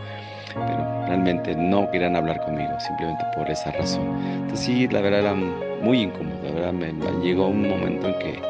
pero 0.55 1.07
realmente 1.07 1.55
no 1.55 1.91
querían 1.91 2.17
hablar 2.17 2.41
conmigo, 2.41 2.81
simplemente 2.81 3.23
por 3.35 3.51
esa 3.51 3.73
razón. 3.73 4.07
Entonces 4.33 4.61
sí, 4.61 4.89
la 4.89 5.03
verdad 5.03 5.21
era 5.21 5.35
muy 5.35 6.01
incómodo, 6.01 6.39
la 6.45 6.51
verdad 6.53 6.73
me, 6.73 6.93
llegó 7.23 7.49
un 7.49 7.69
momento 7.69 8.09
en 8.09 8.19
que 8.19 8.41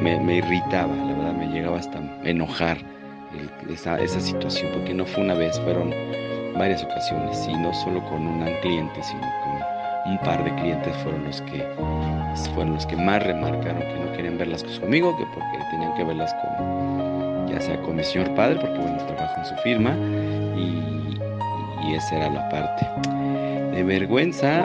me, 0.00 0.20
me, 0.20 0.36
irritaba, 0.36 0.94
la 0.94 1.12
verdad 1.12 1.32
me 1.32 1.46
llegaba 1.48 1.78
hasta 1.78 2.00
enojar 2.22 2.76
esa, 3.68 3.98
esa 4.00 4.20
situación, 4.20 4.70
porque 4.72 4.94
no 4.94 5.04
fue 5.04 5.24
una 5.24 5.34
vez, 5.34 5.58
fueron 5.60 5.92
varias 6.56 6.84
ocasiones, 6.84 7.46
y 7.48 7.56
no 7.56 7.72
solo 7.74 8.02
con 8.04 8.26
un 8.26 8.44
cliente, 8.60 9.02
sino 9.02 9.22
con 9.42 9.51
un 10.06 10.18
par 10.18 10.42
de 10.44 10.54
clientes 10.56 10.94
fueron 11.02 11.24
los 11.24 11.40
que 11.42 11.64
fueron 12.54 12.74
los 12.74 12.86
que 12.86 12.96
más 12.96 13.22
remarcaron 13.22 13.82
que 13.82 13.94
no 13.94 14.12
querían 14.12 14.38
ver 14.38 14.48
las 14.48 14.62
cosas 14.62 14.80
conmigo, 14.80 15.16
que 15.16 15.24
porque 15.26 15.58
tenían 15.70 15.94
que 15.94 16.04
verlas 16.04 16.34
con 16.34 17.46
ya 17.52 17.60
sea 17.60 17.80
con 17.82 17.96
mi 17.96 18.04
señor 18.04 18.34
padre, 18.34 18.56
porque 18.60 18.78
bueno, 18.78 18.96
trabajo 19.06 19.34
en 19.38 19.44
su 19.44 19.54
firma, 19.56 19.94
y, 20.56 20.82
esa 21.94 22.16
era 22.16 22.30
la 22.30 22.48
parte. 22.48 22.86
De 23.76 23.82
vergüenza, 23.82 24.60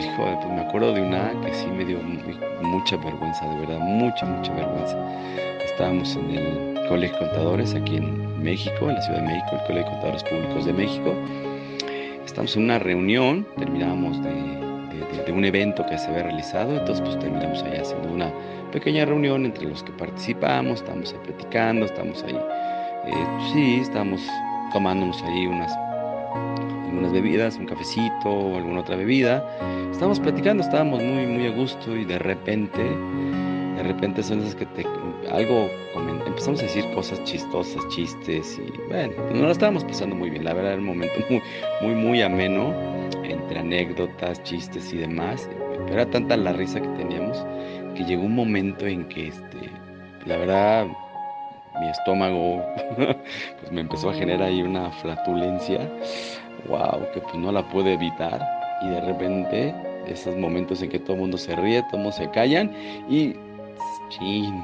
hijo, 0.00 0.38
pues 0.40 0.54
me 0.54 0.60
acuerdo 0.60 0.92
de 0.92 1.00
una 1.00 1.32
que 1.44 1.52
sí 1.52 1.66
me 1.66 1.84
dio 1.84 1.98
mucha 2.62 2.96
vergüenza, 2.98 3.44
de 3.46 3.66
verdad, 3.66 3.80
mucha, 3.80 4.24
mucha 4.24 4.52
vergüenza. 4.52 4.96
Estábamos 5.64 6.14
en 6.14 6.30
el 6.30 6.88
Colegio 6.88 7.18
de 7.18 7.26
Contadores 7.26 7.74
aquí 7.74 7.96
en 7.96 8.40
México, 8.40 8.88
en 8.88 8.94
la 8.94 9.02
Ciudad 9.02 9.20
de 9.20 9.26
México, 9.26 9.48
el 9.52 9.66
Colegio 9.66 9.84
de 9.84 9.90
Contadores 9.90 10.22
Públicos 10.22 10.64
de 10.66 10.72
México. 10.72 11.14
Estamos 12.24 12.56
en 12.56 12.62
una 12.64 12.78
reunión, 12.78 13.44
terminábamos 13.56 14.22
de, 14.22 14.57
un 15.32 15.44
evento 15.44 15.84
que 15.86 15.98
se 15.98 16.08
había 16.08 16.24
realizado, 16.24 16.76
entonces 16.76 17.00
pues 17.04 17.18
terminamos 17.18 17.62
ahí 17.62 17.78
haciendo 17.78 18.08
una 18.12 18.32
pequeña 18.72 19.04
reunión 19.04 19.44
entre 19.44 19.66
los 19.66 19.82
que 19.82 19.92
participamos, 19.92 20.80
estamos 20.80 21.12
ahí 21.12 21.18
platicando, 21.24 21.86
estamos 21.86 22.22
ahí, 22.24 22.36
eh, 23.06 23.26
sí, 23.52 23.78
estamos 23.80 24.20
tomándonos 24.72 25.22
ahí 25.22 25.46
unas, 25.46 25.72
algunas 26.86 27.12
bebidas, 27.12 27.56
un 27.56 27.66
cafecito 27.66 28.28
o 28.28 28.56
alguna 28.56 28.80
otra 28.80 28.96
bebida. 28.96 29.44
Estábamos 29.90 30.20
platicando, 30.20 30.62
estábamos 30.62 31.02
muy, 31.02 31.26
muy 31.26 31.46
a 31.46 31.50
gusto 31.50 31.96
y 31.96 32.04
de 32.04 32.18
repente, 32.18 32.82
de 32.82 33.82
repente 33.82 34.22
son 34.22 34.40
esas 34.40 34.54
que 34.54 34.66
te, 34.66 34.84
algo, 35.30 35.68
empezamos 36.26 36.60
a 36.60 36.64
decir 36.64 36.84
cosas 36.94 37.22
chistosas, 37.24 37.82
chistes 37.88 38.58
y 38.58 38.88
bueno, 38.88 39.12
no 39.32 39.42
lo 39.42 39.50
estábamos 39.50 39.84
pasando 39.84 40.14
muy 40.14 40.30
bien, 40.30 40.44
la 40.44 40.52
verdad 40.52 40.72
era 40.72 40.80
un 40.80 40.86
momento 40.86 41.14
muy, 41.28 41.42
muy, 41.80 41.94
muy 41.94 42.22
ameno 42.22 42.97
entre 43.28 43.60
anécdotas, 43.60 44.42
chistes 44.42 44.92
y 44.92 44.98
demás, 44.98 45.48
pero 45.70 45.94
era 45.94 46.10
tanta 46.10 46.36
la 46.36 46.52
risa 46.52 46.80
que 46.80 46.88
teníamos 46.88 47.44
que 47.98 48.04
llegó 48.04 48.22
un 48.22 48.36
momento 48.36 48.86
en 48.86 49.08
que, 49.08 49.26
este, 49.28 49.70
la 50.24 50.36
verdad, 50.36 50.86
mi 51.80 51.88
estómago 51.88 52.62
pues 52.96 53.72
me 53.72 53.80
empezó 53.80 54.10
a 54.10 54.14
generar 54.14 54.48
ahí 54.48 54.62
una 54.62 54.90
flatulencia, 54.92 55.80
wow, 56.68 57.06
que 57.12 57.20
pues 57.20 57.34
no 57.34 57.50
la 57.50 57.68
pude 57.68 57.94
evitar. 57.94 58.40
Y 58.82 58.90
de 58.90 59.00
repente 59.00 59.74
esos 60.06 60.36
momentos 60.36 60.80
en 60.80 60.90
que 60.90 61.00
todo 61.00 61.14
el 61.14 61.22
mundo 61.22 61.38
se 61.38 61.56
ríe, 61.56 61.82
todos 61.90 62.14
se 62.14 62.30
callan 62.30 62.72
y 63.08 63.34
chin, 64.10 64.62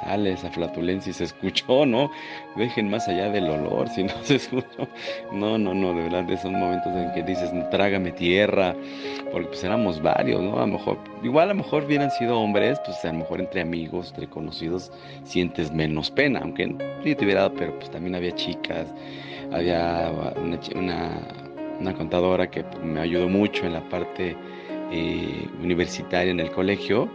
sale 0.00 0.32
esa 0.32 0.50
flatulencia 0.50 1.10
y 1.10 1.12
se 1.14 1.24
escuchó, 1.24 1.86
¿no? 1.86 2.10
Dejen 2.56 2.90
más 2.90 3.08
allá 3.08 3.30
del 3.30 3.48
olor, 3.48 3.88
si 3.88 4.04
no 4.04 4.12
se 4.22 4.36
escuchó. 4.36 4.88
No, 5.32 5.58
no, 5.58 5.74
no, 5.74 5.94
de 5.94 6.02
verdad, 6.02 6.24
de 6.24 6.34
esos 6.34 6.52
momentos 6.52 6.94
en 6.94 7.12
que 7.12 7.22
dices, 7.22 7.50
trágame 7.70 8.12
tierra, 8.12 8.74
porque 9.32 9.48
pues 9.48 9.64
éramos 9.64 10.02
varios, 10.02 10.42
¿no? 10.42 10.58
A 10.58 10.66
lo 10.66 10.78
mejor, 10.78 10.98
igual 11.22 11.50
a 11.50 11.54
lo 11.54 11.62
mejor 11.62 11.84
hubieran 11.84 12.10
sido 12.10 12.38
hombres, 12.38 12.78
pues 12.84 13.04
a 13.04 13.08
lo 13.08 13.20
mejor 13.20 13.40
entre 13.40 13.60
amigos, 13.60 14.10
entre 14.10 14.28
conocidos, 14.28 14.92
sientes 15.24 15.72
menos 15.72 16.10
pena, 16.10 16.40
aunque 16.40 16.74
sí 17.02 17.14
te 17.14 17.24
hubiera 17.24 17.42
dado, 17.42 17.54
pero 17.54 17.78
pues 17.78 17.90
también 17.90 18.14
había 18.14 18.34
chicas, 18.34 18.86
había 19.52 20.12
una, 20.74 21.10
una, 21.80 21.94
contadora 21.94 22.50
que 22.50 22.64
me 22.82 23.00
ayudó 23.00 23.28
mucho 23.28 23.64
en 23.64 23.72
la 23.72 23.88
parte 23.88 24.36
eh, 24.90 25.48
universitaria 25.62 26.30
en 26.30 26.40
el 26.40 26.50
colegio 26.50 27.08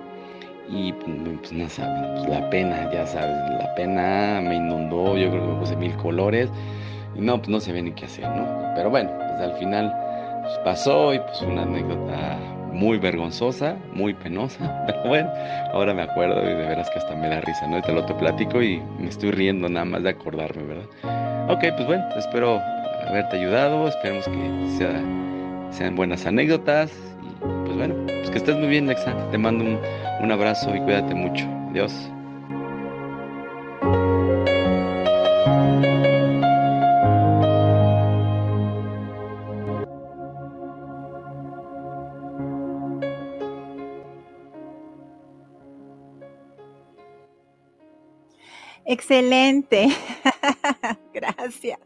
y 0.71 0.93
pues, 0.93 1.51
no 1.51 1.69
saben, 1.69 2.13
pues, 2.13 2.29
la 2.29 2.49
pena, 2.49 2.89
ya 2.91 3.05
sabes, 3.05 3.35
la 3.59 3.75
pena 3.75 4.41
me 4.41 4.55
inundó, 4.55 5.17
yo 5.17 5.29
creo 5.29 5.41
que 5.41 5.53
me 5.53 5.59
puse 5.59 5.75
mil 5.75 5.95
colores 5.97 6.49
y 7.15 7.21
no, 7.21 7.37
pues 7.41 7.49
no 7.49 7.73
ve 7.73 7.81
ni 7.81 7.91
qué 7.91 8.05
hacer, 8.05 8.27
¿no? 8.29 8.73
Pero 8.75 8.89
bueno, 8.89 9.09
pues 9.17 9.41
al 9.41 9.53
final 9.57 9.93
pues, 10.43 10.57
pasó 10.63 11.13
y 11.13 11.19
pues 11.19 11.41
una 11.41 11.63
anécdota 11.63 12.37
muy 12.71 12.97
vergonzosa, 12.97 13.75
muy 13.93 14.13
penosa, 14.13 14.83
pero 14.87 15.03
bueno, 15.07 15.29
ahora 15.73 15.93
me 15.93 16.03
acuerdo 16.03 16.41
y 16.41 16.53
de 16.53 16.67
veras 16.67 16.89
que 16.89 16.99
hasta 16.99 17.15
me 17.15 17.27
da 17.27 17.41
risa, 17.41 17.67
¿no? 17.67 17.81
Te 17.81 17.91
lo 17.91 18.05
te 18.05 18.13
platico 18.13 18.61
y 18.61 18.81
me 18.97 19.09
estoy 19.09 19.31
riendo 19.31 19.67
nada 19.67 19.85
más 19.85 20.03
de 20.03 20.09
acordarme, 20.11 20.63
¿verdad? 20.63 21.49
Ok, 21.49 21.65
pues 21.75 21.85
bueno, 21.85 22.05
espero 22.17 22.61
haberte 23.07 23.37
ayudado, 23.37 23.89
esperemos 23.89 24.25
que 24.25 24.77
sea, 24.77 25.03
sean 25.71 25.95
buenas 25.95 26.25
anécdotas 26.25 26.91
y 26.91 27.10
pues 27.41 27.75
bueno, 27.75 27.95
pues 28.05 28.29
que 28.29 28.37
estés 28.37 28.55
muy 28.55 28.67
bien, 28.67 28.87
Lexa, 28.87 29.15
te 29.31 29.37
mando 29.37 29.63
un 29.63 29.79
un 30.21 30.31
abrazo 30.31 30.75
y 30.75 30.79
cuídate 30.81 31.15
mucho. 31.15 31.45
Adiós. 31.71 31.93
Excelente. 48.85 49.87
Gracias. 51.13 51.79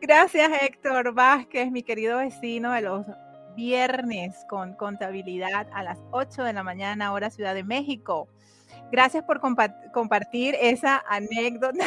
Gracias, 0.00 0.50
Héctor 0.62 1.14
Vázquez, 1.14 1.70
mi 1.70 1.82
querido 1.82 2.18
vecino 2.18 2.72
de 2.72 2.80
los 2.82 3.06
viernes 3.54 4.44
con 4.48 4.74
contabilidad 4.74 5.66
a 5.72 5.82
las 5.82 5.98
8 6.10 6.42
de 6.44 6.52
la 6.52 6.62
mañana, 6.62 7.12
hora 7.12 7.30
Ciudad 7.30 7.54
de 7.54 7.64
México. 7.64 8.28
Gracias 8.90 9.24
por 9.24 9.40
compartir 9.40 10.54
esa 10.60 11.02
anécdota 11.08 11.86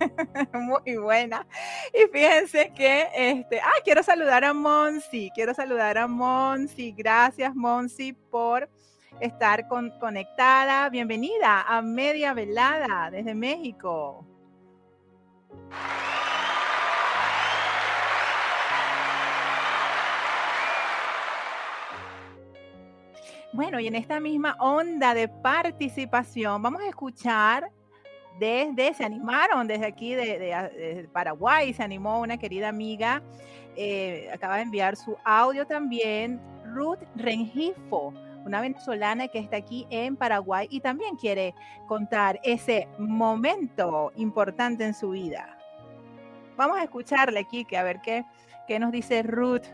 muy 0.52 0.96
buena. 0.96 1.46
Y 1.94 2.10
fíjense 2.12 2.72
que, 2.74 3.08
este, 3.14 3.60
ah, 3.60 3.80
quiero 3.84 4.02
saludar 4.02 4.44
a 4.44 4.52
Monsi, 4.52 5.30
quiero 5.34 5.54
saludar 5.54 5.96
a 5.96 6.06
Monsi. 6.06 6.92
Gracias, 6.92 7.54
Monsi, 7.54 8.12
por 8.12 8.68
estar 9.20 9.66
conectada. 9.68 10.88
Bienvenida 10.90 11.62
a 11.62 11.80
Media 11.80 12.34
Velada 12.34 13.10
desde 13.10 13.34
México. 13.34 14.26
Bueno, 23.52 23.78
y 23.78 23.86
en 23.86 23.94
esta 23.94 24.18
misma 24.18 24.56
onda 24.60 25.12
de 25.12 25.28
participación, 25.28 26.62
vamos 26.62 26.80
a 26.80 26.88
escuchar 26.88 27.70
desde, 28.38 28.94
se 28.94 29.04
animaron 29.04 29.66
desde 29.66 29.84
aquí 29.84 30.14
de, 30.14 31.06
Paraguay, 31.12 31.74
se 31.74 31.82
animó 31.82 32.20
una 32.20 32.38
querida 32.38 32.70
amiga, 32.70 33.22
eh, 33.76 34.30
acaba 34.32 34.56
de 34.56 34.62
enviar 34.62 34.96
su 34.96 35.18
audio 35.22 35.66
también, 35.66 36.40
Ruth 36.64 37.00
Rengifo, 37.14 38.14
una 38.46 38.62
venezolana 38.62 39.28
que 39.28 39.40
está 39.40 39.58
aquí 39.58 39.86
en 39.90 40.16
Paraguay 40.16 40.66
y 40.70 40.80
también 40.80 41.16
quiere 41.16 41.54
contar 41.86 42.40
ese 42.44 42.88
momento 42.98 44.12
importante 44.16 44.86
en 44.86 44.94
su 44.94 45.10
vida. 45.10 45.58
Vamos 46.56 46.78
a 46.78 46.84
escucharle 46.84 47.40
aquí, 47.40 47.66
que 47.66 47.76
a 47.76 47.82
ver 47.82 48.00
qué, 48.00 48.24
qué 48.66 48.78
nos 48.78 48.92
dice 48.92 49.22
Ruth 49.22 49.66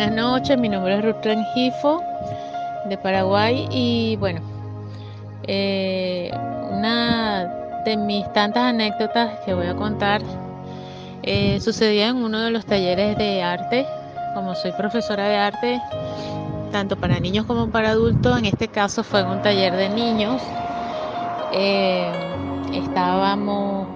Buenas 0.00 0.16
noches, 0.16 0.56
mi 0.56 0.70
nombre 0.70 0.96
es 0.96 1.04
Ruth 1.04 1.22
Rengifo 1.22 2.02
de 2.86 2.96
Paraguay 2.96 3.68
y 3.70 4.16
bueno, 4.16 4.40
eh, 5.46 6.30
una 6.72 7.44
de 7.84 7.98
mis 7.98 8.32
tantas 8.32 8.64
anécdotas 8.64 9.40
que 9.44 9.52
voy 9.52 9.66
a 9.66 9.76
contar 9.76 10.22
eh, 11.22 11.60
sucedía 11.60 12.08
en 12.08 12.16
uno 12.16 12.40
de 12.40 12.50
los 12.50 12.64
talleres 12.64 13.18
de 13.18 13.42
arte, 13.42 13.86
como 14.32 14.54
soy 14.54 14.72
profesora 14.72 15.28
de 15.28 15.36
arte, 15.36 15.82
tanto 16.72 16.96
para 16.96 17.20
niños 17.20 17.44
como 17.44 17.68
para 17.68 17.90
adultos. 17.90 18.38
En 18.38 18.46
este 18.46 18.68
caso 18.68 19.04
fue 19.04 19.22
un 19.22 19.42
taller 19.42 19.76
de 19.76 19.90
niños. 19.90 20.40
Eh, 21.52 22.10
estábamos 22.72 23.86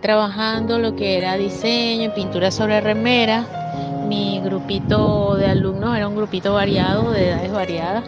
trabajando 0.00 0.78
lo 0.78 0.96
que 0.96 1.18
era 1.18 1.36
diseño, 1.36 2.14
pintura 2.14 2.50
sobre 2.50 2.80
remera. 2.80 3.63
Mi 4.06 4.38
grupito 4.40 5.36
de 5.36 5.46
alumnos 5.46 5.96
era 5.96 6.06
un 6.06 6.14
grupito 6.14 6.52
variado, 6.52 7.10
de 7.10 7.28
edades 7.30 7.52
variadas. 7.52 8.04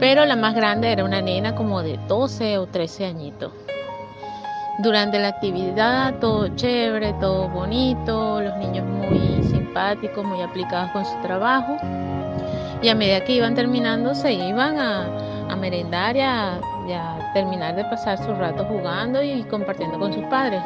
Pero 0.00 0.24
la 0.24 0.36
más 0.36 0.54
grande 0.54 0.90
era 0.90 1.04
una 1.04 1.20
nena 1.20 1.54
como 1.54 1.82
de 1.82 1.98
12 2.08 2.58
o 2.58 2.66
13 2.66 3.06
añitos. 3.06 3.52
Durante 4.78 5.20
la 5.20 5.28
actividad 5.28 6.14
todo 6.18 6.48
chévere, 6.56 7.12
todo 7.20 7.48
bonito, 7.48 8.40
los 8.40 8.56
niños 8.56 8.86
muy 8.86 9.42
simpáticos, 9.44 10.24
muy 10.24 10.40
aplicados 10.42 10.90
con 10.92 11.04
su 11.04 11.16
trabajo. 11.20 11.76
Y 12.82 12.88
a 12.88 12.94
medida 12.94 13.22
que 13.22 13.34
iban 13.34 13.54
terminando 13.54 14.14
se 14.14 14.32
iban 14.32 14.78
a, 14.78 15.56
merendar 15.56 16.16
y 16.16 16.20
a, 16.20 16.60
terminar 17.32 17.76
de 17.76 17.84
pasar 17.84 18.18
su 18.18 18.34
rato 18.34 18.64
jugando 18.64 19.22
y 19.22 19.44
compartiendo 19.44 19.98
con 19.98 20.12
sus 20.12 20.24
padres. 20.24 20.60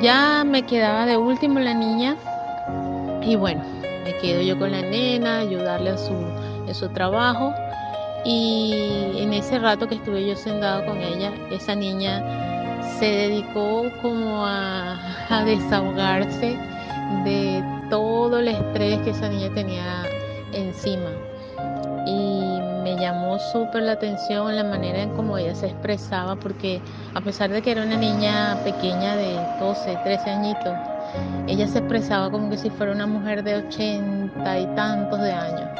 Ya 0.00 0.44
me 0.44 0.62
quedaba 0.62 1.06
de 1.06 1.16
último 1.16 1.60
la 1.60 1.74
niña 1.74 2.16
y 3.26 3.36
bueno, 3.36 3.62
me 4.04 4.14
quedo 4.18 4.42
yo 4.42 4.58
con 4.58 4.72
la 4.72 4.82
nena, 4.82 5.40
ayudarle 5.40 5.90
a 5.90 5.98
su, 5.98 6.12
en 6.66 6.74
su 6.74 6.88
trabajo. 6.90 7.52
Y 8.24 8.72
en 9.16 9.32
ese 9.32 9.58
rato 9.58 9.86
que 9.86 9.96
estuve 9.96 10.26
yo 10.26 10.36
sentado 10.36 10.84
con 10.86 10.98
ella, 11.00 11.32
esa 11.50 11.74
niña 11.74 12.22
se 12.98 13.06
dedicó 13.06 13.90
como 14.00 14.46
a, 14.46 14.96
desahogarse 15.44 16.56
de 17.24 17.62
todo 17.90 18.38
el 18.38 18.48
estrés 18.48 18.98
que 19.00 19.10
esa 19.10 19.28
niña 19.28 19.50
tenía 19.54 20.04
encima. 20.52 21.10
Y 22.06 22.60
me 22.82 22.96
llamó 22.98 23.38
súper 23.52 23.82
la 23.82 23.92
atención 23.92 24.54
la 24.54 24.64
manera 24.64 25.02
en 25.02 25.10
cómo 25.10 25.36
ella 25.36 25.54
se 25.54 25.66
expresaba, 25.66 26.36
porque 26.36 26.80
a 27.14 27.20
pesar 27.20 27.50
de 27.50 27.62
que 27.62 27.72
era 27.72 27.82
una 27.82 27.96
niña 27.96 28.58
pequeña 28.64 29.16
de 29.16 29.38
12, 29.58 29.98
13 30.04 30.30
añitos, 30.30 30.93
ella 31.46 31.66
se 31.68 31.78
expresaba 31.78 32.30
como 32.30 32.50
que 32.50 32.56
si 32.56 32.70
fuera 32.70 32.92
una 32.92 33.06
mujer 33.06 33.42
de 33.42 33.56
80 33.56 34.58
y 34.58 34.66
tantos 34.74 35.20
de 35.20 35.32
años. 35.32 35.70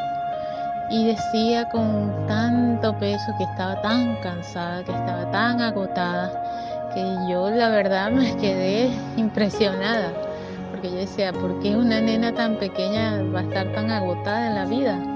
Y 0.91 1.07
decía 1.07 1.69
con 1.71 2.27
tanto 2.27 2.97
peso 2.99 3.33
que 3.39 3.45
estaba 3.45 3.81
tan 3.81 4.17
cansada, 4.17 4.85
que 4.85 4.93
estaba 4.93 5.31
tan 5.31 5.61
agotada, 5.61 6.91
que 6.95 7.03
yo 7.29 7.51
la 7.51 7.71
verdad 7.71 8.11
me 8.11 8.37
quedé 8.37 8.91
impresionada, 9.17 10.13
porque 10.71 10.91
yo 10.91 10.97
decía, 10.97 11.33
¿por 11.33 11.59
qué 11.61 11.75
una 11.75 12.01
nena 12.01 12.33
tan 12.33 12.57
pequeña 12.57 13.23
va 13.35 13.41
a 13.41 13.43
estar 13.43 13.73
tan 13.73 13.91
agotada 13.91 14.47
en 14.49 14.55
la 14.55 14.67
vida? 14.67 15.15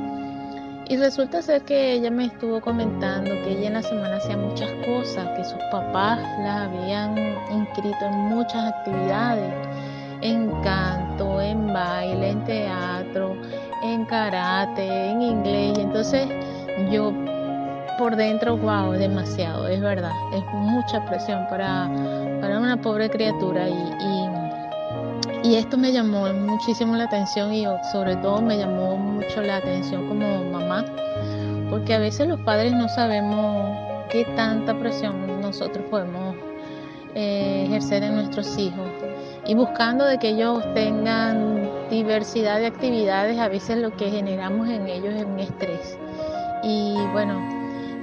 Y 0.91 0.97
resulta 0.97 1.43
ser 1.43 1.63
que 1.63 1.93
ella 1.93 2.11
me 2.11 2.25
estuvo 2.25 2.63
comentando 2.63 3.31
que 3.45 3.59
ella 3.59 3.67
en 3.67 3.75
la 3.75 3.83
semana 3.83 4.17
hacía 4.17 4.39
muchas 4.39 4.71
cosas, 4.87 5.29
que 5.37 5.45
sus 5.45 5.63
papás 5.71 6.19
la 6.43 6.63
habían 6.63 7.15
inscrito 7.53 8.07
en 8.07 8.15
muchas 8.31 8.73
actividades, 8.73 9.68
en 10.21 10.51
canto, 10.63 11.41
en 11.41 11.73
baile, 11.73 12.31
en 12.31 12.45
teatro, 12.45 13.37
en 13.83 14.05
karate, 14.07 15.11
en 15.11 15.23
inglés. 15.23 15.79
Entonces 15.79 16.29
yo 16.91 17.13
por 17.99 18.15
dentro, 18.15 18.57
wow, 18.57 18.93
demasiado, 18.93 19.67
es 19.67 19.81
verdad, 19.81 20.13
es 20.33 20.45
mucha 20.53 21.05
presión 21.05 21.47
para, 21.51 21.91
para 22.41 22.59
una 22.59 22.81
pobre 22.81 23.11
criatura 23.11 23.69
y, 23.69 23.75
y, 25.43 25.57
esto 25.57 25.77
me 25.77 25.93
llamó 25.93 26.33
muchísimo 26.33 26.95
la 26.95 27.05
atención 27.05 27.53
y 27.53 27.65
sobre 27.91 28.15
todo 28.17 28.41
me 28.41 28.57
llamó 28.57 28.97
mucho 28.97 29.43
la 29.43 29.57
atención 29.57 30.07
como 30.07 30.45
mamá, 30.45 30.85
porque 31.71 31.95
a 31.95 31.99
veces 31.99 32.29
los 32.29 32.39
padres 32.41 32.73
no 32.73 32.89
sabemos 32.89 33.77
qué 34.11 34.25
tanta 34.37 34.79
presión 34.79 35.41
nosotros 35.41 35.85
podemos 35.91 36.37
eh, 37.17 37.65
ejercer 37.67 38.05
en 38.05 38.15
nuestros 38.15 38.57
hijos 38.59 38.87
y 39.49 39.55
buscando 39.55 40.05
de 40.05 40.19
que 40.19 40.29
ellos 40.29 40.63
tengan 40.75 41.89
diversidad 41.91 42.59
de 42.61 42.67
actividades, 42.67 43.39
a 43.39 43.49
veces 43.49 43.79
lo 43.79 43.97
que 43.97 44.11
generamos 44.11 44.69
en 44.69 44.87
ellos 44.87 45.15
es 45.15 45.25
un 45.25 45.41
estrés. 45.41 45.99
Y 46.63 46.95
bueno, 47.13 47.41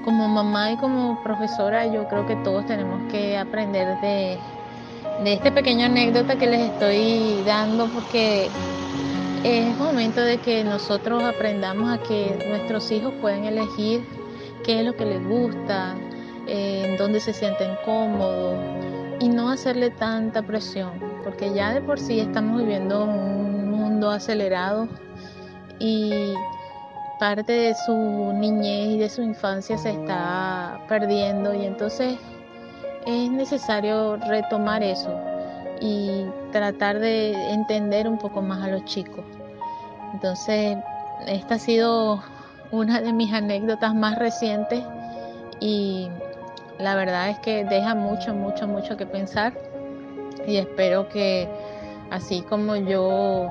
como 0.03 0.27
mamá 0.27 0.71
y 0.71 0.77
como 0.77 1.21
profesora, 1.23 1.85
yo 1.85 2.07
creo 2.07 2.25
que 2.25 2.35
todos 2.37 2.65
tenemos 2.65 2.99
que 3.11 3.37
aprender 3.37 4.01
de, 4.01 4.39
de 5.23 5.33
este 5.33 5.51
pequeño 5.51 5.85
anécdota 5.85 6.35
que 6.35 6.47
les 6.47 6.71
estoy 6.71 7.43
dando 7.45 7.87
porque 7.89 8.49
es 9.43 9.77
momento 9.77 10.21
de 10.21 10.39
que 10.39 10.63
nosotros 10.63 11.23
aprendamos 11.23 11.91
a 11.91 12.01
que 12.01 12.43
nuestros 12.49 12.91
hijos 12.91 13.13
pueden 13.21 13.45
elegir 13.45 14.03
qué 14.63 14.79
es 14.79 14.85
lo 14.85 14.95
que 14.95 15.05
les 15.05 15.23
gusta, 15.23 15.95
en 16.47 16.97
dónde 16.97 17.19
se 17.19 17.33
sienten 17.33 17.77
cómodos 17.85 18.55
y 19.19 19.29
no 19.29 19.49
hacerle 19.49 19.91
tanta 19.91 20.41
presión, 20.41 21.14
porque 21.25 21.51
ya 21.51 21.73
de 21.73 21.81
por 21.81 21.99
sí 21.99 22.19
estamos 22.19 22.59
viviendo 22.59 23.03
un 23.03 23.71
mundo 23.71 24.11
acelerado 24.11 24.87
y 25.79 26.33
parte 27.19 27.51
de 27.51 27.73
su 27.73 28.31
niñez 28.33 28.89
y 28.89 28.97
de 28.99 29.09
su 29.09 29.23
infancia 29.23 29.75
se 29.77 29.89
está 29.89 30.79
perdiendo 30.87 31.55
y 31.55 31.65
entonces 31.65 32.19
es 33.07 33.31
necesario 33.31 34.17
retomar 34.17 34.83
eso 34.83 35.19
y 35.81 36.25
tratar 36.51 36.99
de 36.99 37.33
entender 37.51 38.07
un 38.07 38.19
poco 38.19 38.41
más 38.41 38.63
a 38.63 38.67
los 38.67 38.85
chicos. 38.85 39.25
Entonces, 40.13 40.77
esta 41.25 41.55
ha 41.55 41.59
sido 41.59 42.23
una 42.71 43.01
de 43.01 43.13
mis 43.13 43.33
anécdotas 43.33 43.95
más 43.95 44.19
recientes 44.19 44.83
y 45.59 46.07
la 46.77 46.95
verdad 46.95 47.29
es 47.29 47.39
que 47.39 47.65
deja 47.65 47.95
mucho, 47.95 48.35
mucho, 48.35 48.67
mucho 48.67 48.95
que 48.95 49.07
pensar 49.07 49.64
y 50.47 50.57
espero 50.57 51.09
que 51.09 51.47
así 52.11 52.41
como 52.41 52.75
yo 52.75 53.49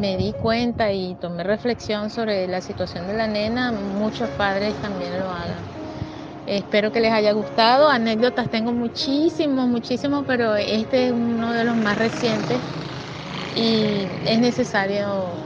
me 0.00 0.16
di 0.16 0.32
cuenta 0.32 0.92
y 0.92 1.14
tomé 1.16 1.42
reflexión 1.44 2.10
sobre 2.10 2.46
la 2.46 2.60
situación 2.60 3.06
de 3.06 3.14
la 3.14 3.26
nena, 3.26 3.72
muchos 3.72 4.28
padres 4.30 4.80
también 4.80 5.18
lo 5.18 5.30
hagan. 5.30 5.76
Espero 6.46 6.92
que 6.92 7.00
les 7.00 7.12
haya 7.12 7.32
gustado. 7.32 7.88
Anécdotas 7.88 8.48
tengo 8.50 8.72
muchísimos, 8.72 9.68
muchísimos, 9.68 10.24
pero 10.26 10.54
este 10.56 11.06
es 11.08 11.12
uno 11.12 11.52
de 11.52 11.64
los 11.64 11.76
más 11.76 11.98
recientes 11.98 12.62
y 13.54 14.08
es 14.24 14.38
necesario 14.38 15.42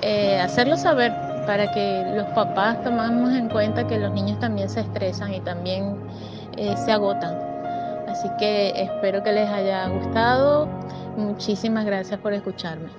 eh, 0.00 0.38
hacerlo 0.40 0.76
saber 0.76 1.12
para 1.46 1.70
que 1.72 2.04
los 2.14 2.26
papás 2.28 2.82
tomemos 2.82 3.32
en 3.34 3.48
cuenta 3.48 3.86
que 3.86 3.98
los 3.98 4.12
niños 4.12 4.38
también 4.38 4.68
se 4.68 4.80
estresan 4.80 5.34
y 5.34 5.40
también 5.40 5.96
eh, 6.56 6.76
se 6.76 6.92
agotan. 6.92 7.51
Así 8.12 8.28
que 8.38 8.72
espero 8.76 9.22
que 9.22 9.32
les 9.32 9.48
haya 9.48 9.88
gustado. 9.88 10.66
Muchísimas 11.16 11.86
gracias 11.86 12.20
por 12.20 12.34
escucharme. 12.34 12.90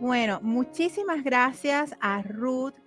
Bueno, 0.00 0.38
muchísimas 0.42 1.24
gracias 1.24 1.96
a 2.00 2.22
Ruth 2.22 2.83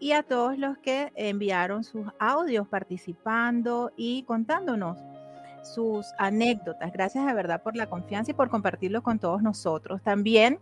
y 0.00 0.12
a 0.12 0.22
todos 0.22 0.58
los 0.58 0.78
que 0.78 1.12
enviaron 1.14 1.84
sus 1.84 2.06
audios 2.18 2.68
participando 2.68 3.92
y 3.96 4.22
contándonos 4.24 4.98
sus 5.62 6.06
anécdotas. 6.18 6.92
Gracias 6.92 7.26
de 7.26 7.34
verdad 7.34 7.62
por 7.62 7.76
la 7.76 7.88
confianza 7.88 8.30
y 8.30 8.34
por 8.34 8.50
compartirlo 8.50 9.02
con 9.02 9.18
todos 9.18 9.42
nosotros. 9.42 10.02
También 10.02 10.58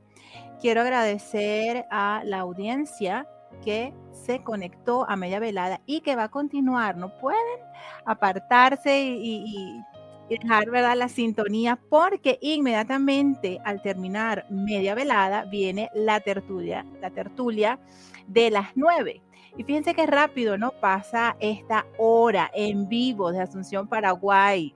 quiero 0.60 0.80
agradecer 0.80 1.86
a 1.90 2.22
la 2.24 2.40
audiencia 2.40 3.26
que 3.64 3.94
se 4.12 4.42
conectó 4.42 5.08
a 5.08 5.16
media 5.16 5.38
velada 5.38 5.80
y 5.86 6.00
que 6.00 6.16
va 6.16 6.24
a 6.24 6.28
continuar. 6.30 6.96
No 6.96 7.16
pueden 7.18 7.60
apartarse 8.04 9.00
y, 9.00 9.80
dejar 10.28 10.70
¿verdad? 10.70 10.96
la 10.96 11.08
sintonía 11.08 11.78
porque 11.88 12.38
inmediatamente 12.42 13.60
al 13.64 13.80
terminar 13.80 14.44
media 14.50 14.96
velada 14.96 15.44
viene 15.44 15.88
la 15.94 16.18
tertulia, 16.18 16.84
la 17.00 17.10
tertulia 17.10 17.78
de 18.26 18.50
las 18.50 18.70
nueve. 18.74 19.22
Y 19.56 19.64
fíjense 19.64 19.94
qué 19.94 20.06
rápido, 20.06 20.58
¿no? 20.58 20.72
Pasa 20.72 21.36
esta 21.40 21.86
hora 21.98 22.50
en 22.54 22.88
vivo 22.88 23.32
de 23.32 23.40
Asunción, 23.40 23.88
Paraguay. 23.88 24.74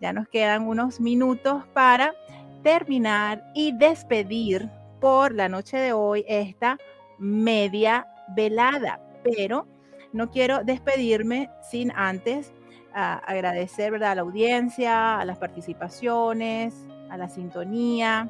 Ya 0.00 0.12
nos 0.12 0.28
quedan 0.28 0.66
unos 0.68 1.00
minutos 1.00 1.64
para 1.72 2.14
terminar 2.62 3.42
y 3.54 3.72
despedir 3.72 4.68
por 5.00 5.32
la 5.34 5.48
noche 5.48 5.78
de 5.78 5.92
hoy 5.92 6.24
esta 6.28 6.78
media 7.18 8.06
velada. 8.36 9.00
Pero 9.24 9.66
no 10.12 10.30
quiero 10.30 10.62
despedirme 10.64 11.50
sin 11.70 11.90
antes 11.92 12.52
ah, 12.94 13.22
agradecer 13.26 13.92
¿verdad? 13.92 14.12
a 14.12 14.14
la 14.16 14.22
audiencia, 14.22 15.18
a 15.18 15.24
las 15.24 15.38
participaciones, 15.38 16.74
a 17.10 17.16
la 17.16 17.28
sintonía. 17.28 18.28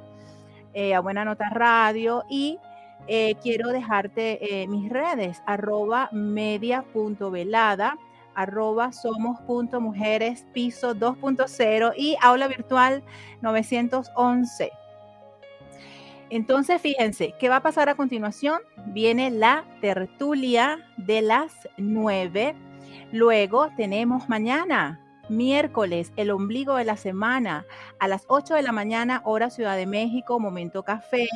eh, 0.75 0.95
a 0.95 1.01
Buena 1.01 1.25
Nota 1.25 1.49
Radio 1.51 2.25
y 2.31 2.59
eh, 3.09 3.35
quiero 3.43 3.71
dejarte 3.71 4.67
mis 4.69 4.89
redes, 4.89 5.43
arroba 5.47 6.09
media.velada, 6.13 7.99
arroba 8.35 8.93
somos.mujeres 8.93 10.47
piso 10.53 10.95
2.0 10.95 11.93
y 11.97 12.17
aula 12.23 12.47
virtual 12.47 13.03
911. 13.41 14.71
Entonces, 16.31 16.81
fíjense, 16.81 17.35
¿qué 17.39 17.49
va 17.49 17.57
a 17.57 17.63
pasar 17.63 17.89
a 17.89 17.95
continuación? 17.95 18.61
Viene 18.87 19.31
la 19.31 19.65
tertulia 19.81 20.79
de 20.97 21.23
las 21.23 21.53
9. 21.79 22.55
Luego 23.13 23.71
tenemos 23.77 24.29
mañana, 24.29 25.01
miércoles, 25.31 26.13
el 26.17 26.31
ombligo 26.31 26.77
de 26.77 26.85
la 26.85 26.97
semana, 26.97 27.67
a 27.99 28.09
las 28.09 28.25
8 28.29 28.55
de 28.55 28.63
la 28.63 28.73
mañana, 28.73 29.23
hora 29.25 29.51
Ciudad 29.51 29.77
de 29.77 29.87
México, 29.87 30.41
momento 30.41 30.83
café. 30.83 31.29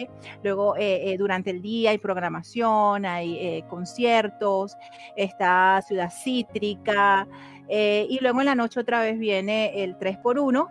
Luego, 0.42 0.76
eh, 0.76 1.12
eh, 1.12 1.16
durante 1.18 1.50
el 1.50 1.62
día 1.62 1.90
hay 1.90 1.98
programación, 1.98 3.04
hay 3.04 3.36
eh, 3.38 3.64
conciertos, 3.68 4.76
está 5.16 5.82
Ciudad 5.86 6.12
Cítrica. 6.12 7.26
y 7.68 8.18
luego 8.20 8.40
en 8.40 8.46
la 8.46 8.54
noche 8.54 8.80
otra 8.80 9.00
vez 9.00 9.18
viene 9.18 9.82
el 9.82 9.96
3x1, 9.98 10.68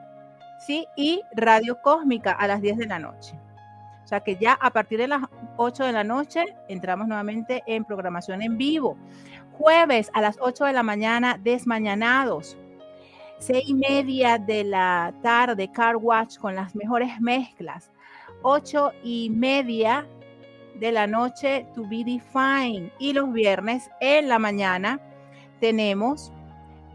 ¿sí? 0.59 0.85
Y 0.95 1.21
Radio 1.33 1.81
Cósmica 1.81 2.31
a 2.31 2.47
las 2.47 2.61
10 2.61 2.77
de 2.77 2.85
la 2.85 2.99
noche 2.99 3.35
sea 4.11 4.19
que 4.19 4.35
ya 4.35 4.53
a 4.59 4.71
partir 4.71 4.99
de 4.99 5.07
las 5.07 5.21
8 5.55 5.85
de 5.85 5.93
la 5.93 6.03
noche 6.03 6.43
entramos 6.67 7.07
nuevamente 7.07 7.63
en 7.65 7.85
programación 7.85 8.41
en 8.41 8.57
vivo. 8.57 8.97
Jueves 9.53 10.11
a 10.13 10.21
las 10.21 10.35
8 10.41 10.65
de 10.65 10.73
la 10.73 10.83
mañana, 10.83 11.39
desmañanados. 11.41 12.57
Seis 13.41 13.63
y 13.65 13.73
media 13.73 14.37
de 14.37 14.63
la 14.63 15.11
tarde, 15.23 15.71
Car 15.71 15.97
Watch 15.97 16.37
con 16.37 16.53
las 16.53 16.75
mejores 16.75 17.19
mezclas. 17.19 17.89
Ocho 18.43 18.91
y 19.03 19.31
media 19.31 20.05
de 20.79 20.91
la 20.91 21.07
noche, 21.07 21.65
To 21.73 21.81
Be 21.89 22.03
Defined. 22.03 22.91
Y 22.99 23.13
los 23.13 23.33
viernes 23.33 23.89
en 23.99 24.29
la 24.29 24.37
mañana 24.37 24.99
tenemos 25.59 26.31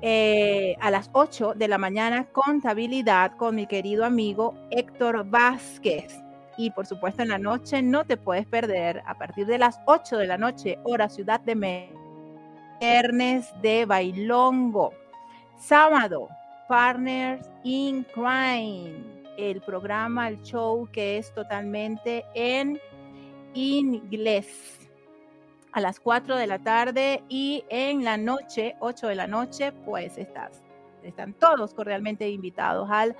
eh, 0.03 0.77
a 0.81 0.93
las 0.93 1.11
8 1.15 1.55
de 1.57 1.67
la 1.67 1.79
mañana 1.79 2.27
contabilidad 2.31 3.33
con 3.37 3.57
mi 3.57 3.67
querido 3.67 4.05
amigo 4.05 4.55
Héctor 4.71 5.29
Vázquez. 5.29 6.23
Y 6.57 6.71
por 6.71 6.87
supuesto 6.87 7.23
en 7.23 7.31
la 7.31 7.39
noche 7.39 7.83
no 7.83 8.05
te 8.05 8.17
puedes 8.17 8.47
perder 8.47 9.03
a 9.05 9.19
partir 9.19 9.47
de 9.47 9.59
las 9.59 9.81
8 9.87 10.17
de 10.17 10.29
la 10.29 10.39
noche, 10.39 10.79
hora 10.85 11.09
Ciudad 11.09 11.41
de 11.41 11.57
México, 11.57 12.01
viernes 12.81 13.53
de 13.63 13.85
Bailongo. 13.85 14.93
Sábado, 15.59 16.29
Partners 16.69 17.49
in 17.65 18.05
Crime, 18.15 18.95
el 19.39 19.61
programa, 19.63 20.29
el 20.29 20.41
show 20.43 20.87
que 20.93 21.17
es 21.17 21.33
totalmente 21.35 22.25
en 22.35 22.79
inglés. 23.55 24.89
A 25.73 25.81
las 25.81 25.99
4 25.99 26.37
de 26.37 26.47
la 26.47 26.59
tarde 26.59 27.23
y 27.29 27.65
en 27.71 28.05
la 28.05 28.17
noche, 28.17 28.77
8 28.81 29.09
de 29.09 29.15
la 29.15 29.27
noche, 29.27 29.73
pues 29.73 30.19
estás, 30.19 30.63
están 31.03 31.33
todos 31.33 31.75
cordialmente 31.75 32.29
invitados 32.29 32.89
al 32.91 33.17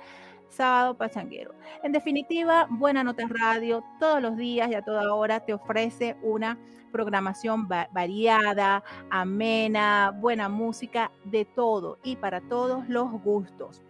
sábado 0.49 0.97
pachanguero. 0.97 1.53
En 1.83 1.91
definitiva, 1.91 2.67
Buena 2.69 3.03
Nota 3.03 3.23
Radio 3.27 3.83
todos 3.99 4.21
los 4.21 4.37
días 4.37 4.69
y 4.69 4.75
a 4.75 4.81
toda 4.81 5.13
hora 5.13 5.39
te 5.39 5.53
ofrece 5.53 6.15
una 6.21 6.57
programación 6.91 7.67
variada, 7.67 8.83
amena, 9.09 10.13
buena 10.15 10.49
música, 10.49 11.11
de 11.25 11.45
todo 11.45 11.99
y 12.03 12.15
para 12.15 12.41
todos 12.41 12.87
los 12.89 13.11
gustos. 13.23 13.83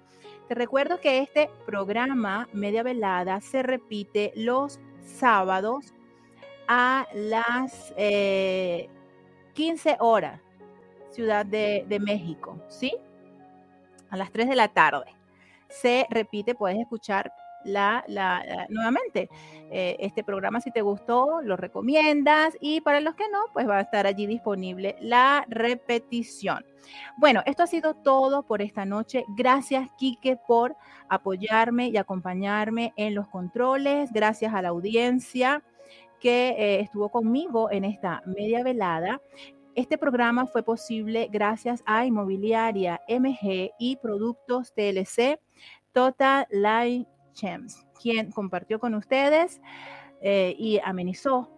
Te 0.48 0.56
recuerdo 0.56 1.00
que 1.00 1.20
este 1.20 1.50
programa 1.66 2.48
Media 2.54 2.84
Velada 2.84 3.42
se 3.42 3.64
repite 3.64 4.32
los 4.36 4.80
sábados 5.02 5.94
a 6.68 7.08
las 7.14 7.94
15 7.96 7.98
eh, 7.98 8.90
horas, 10.00 10.42
Ciudad 11.12 11.46
de, 11.46 11.86
de 11.88 12.00
México, 12.00 12.62
¿sí? 12.68 12.94
A 14.10 14.18
las 14.18 14.32
3 14.32 14.50
de 14.50 14.56
la 14.56 14.68
tarde 14.68 15.17
se 15.70 16.06
repite, 16.10 16.56
puedes 16.56 16.80
escuchar 16.80 17.32
la, 17.64 18.04
nuevamente 18.70 19.30
eh, 19.72 19.98
este 20.00 20.24
programa 20.24 20.62
si 20.62 20.72
te 20.72 20.82
gustó, 20.82 21.42
lo 21.42 21.58
recomiendas 21.58 22.58
y 22.62 22.82
para 22.82 23.02
los 23.02 23.16
que 23.16 23.30
no, 23.30 23.40
pues 23.54 23.68
va 23.68 23.78
a 23.78 23.82
estar 23.82 24.08
allí 24.08 24.26
disponible 24.26 24.96
la 25.02 25.46
repetición. 25.50 26.66
Bueno, 27.18 27.42
esto 27.46 27.64
ha 27.64 27.68
sido 27.68 27.96
todo 27.96 28.44
por 28.44 28.62
esta 28.62 28.86
noche. 28.86 29.26
Gracias, 29.36 29.90
Quique, 29.98 30.38
por 30.48 30.78
apoyarme 31.10 31.90
y 31.90 31.98
acompañarme 31.98 32.94
en 32.96 33.14
los 33.14 33.28
controles. 33.28 34.12
Gracias 34.14 34.54
a 34.54 34.62
la 34.62 34.70
audiencia 34.70 35.64
que 36.20 36.50
eh, 36.50 36.80
estuvo 36.80 37.10
conmigo 37.10 37.70
en 37.72 37.84
esta 37.84 38.22
media 38.26 38.64
velada. 38.64 39.22
Este 39.78 40.00
programa 40.00 40.48
fue 40.48 40.64
posible 40.64 41.30
gracias 41.32 41.84
a 41.86 42.04
Inmobiliaria 42.04 43.00
MG 43.08 43.70
y 43.78 43.96
Productos 43.98 44.74
TLC 44.74 45.40
Total 45.92 46.48
Life 46.50 47.08
Champs, 47.34 47.86
quien 48.02 48.32
compartió 48.32 48.80
con 48.80 48.96
ustedes 48.96 49.62
eh, 50.20 50.56
y 50.58 50.80
amenizó 50.84 51.52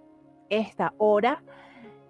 esta 0.50 0.94
hora 0.98 1.42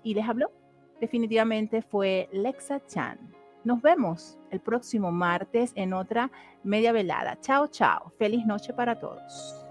y 0.02 0.16
les 0.16 0.28
habló. 0.28 0.52
Definitivamente 1.00 1.84
fue 1.84 2.28
Lexa 2.32 2.84
Chan. 2.88 3.20
Nos 3.64 3.80
vemos 3.80 4.40
el 4.50 4.62
próximo 4.62 5.12
martes 5.12 5.74
en 5.76 5.94
otra 5.94 6.32
media 6.64 6.92
velada. 6.92 7.40
Chao, 7.40 7.68
chao. 7.68 8.12
Feliz 8.18 8.48
noche 8.48 8.74
para 8.74 9.00
todos. 9.00 9.64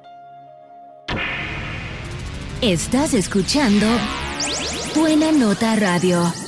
Estás 2.63 3.13
escuchando 3.15 3.87
Buena 4.95 5.31
Nota 5.33 5.77
Radio. 5.77 6.48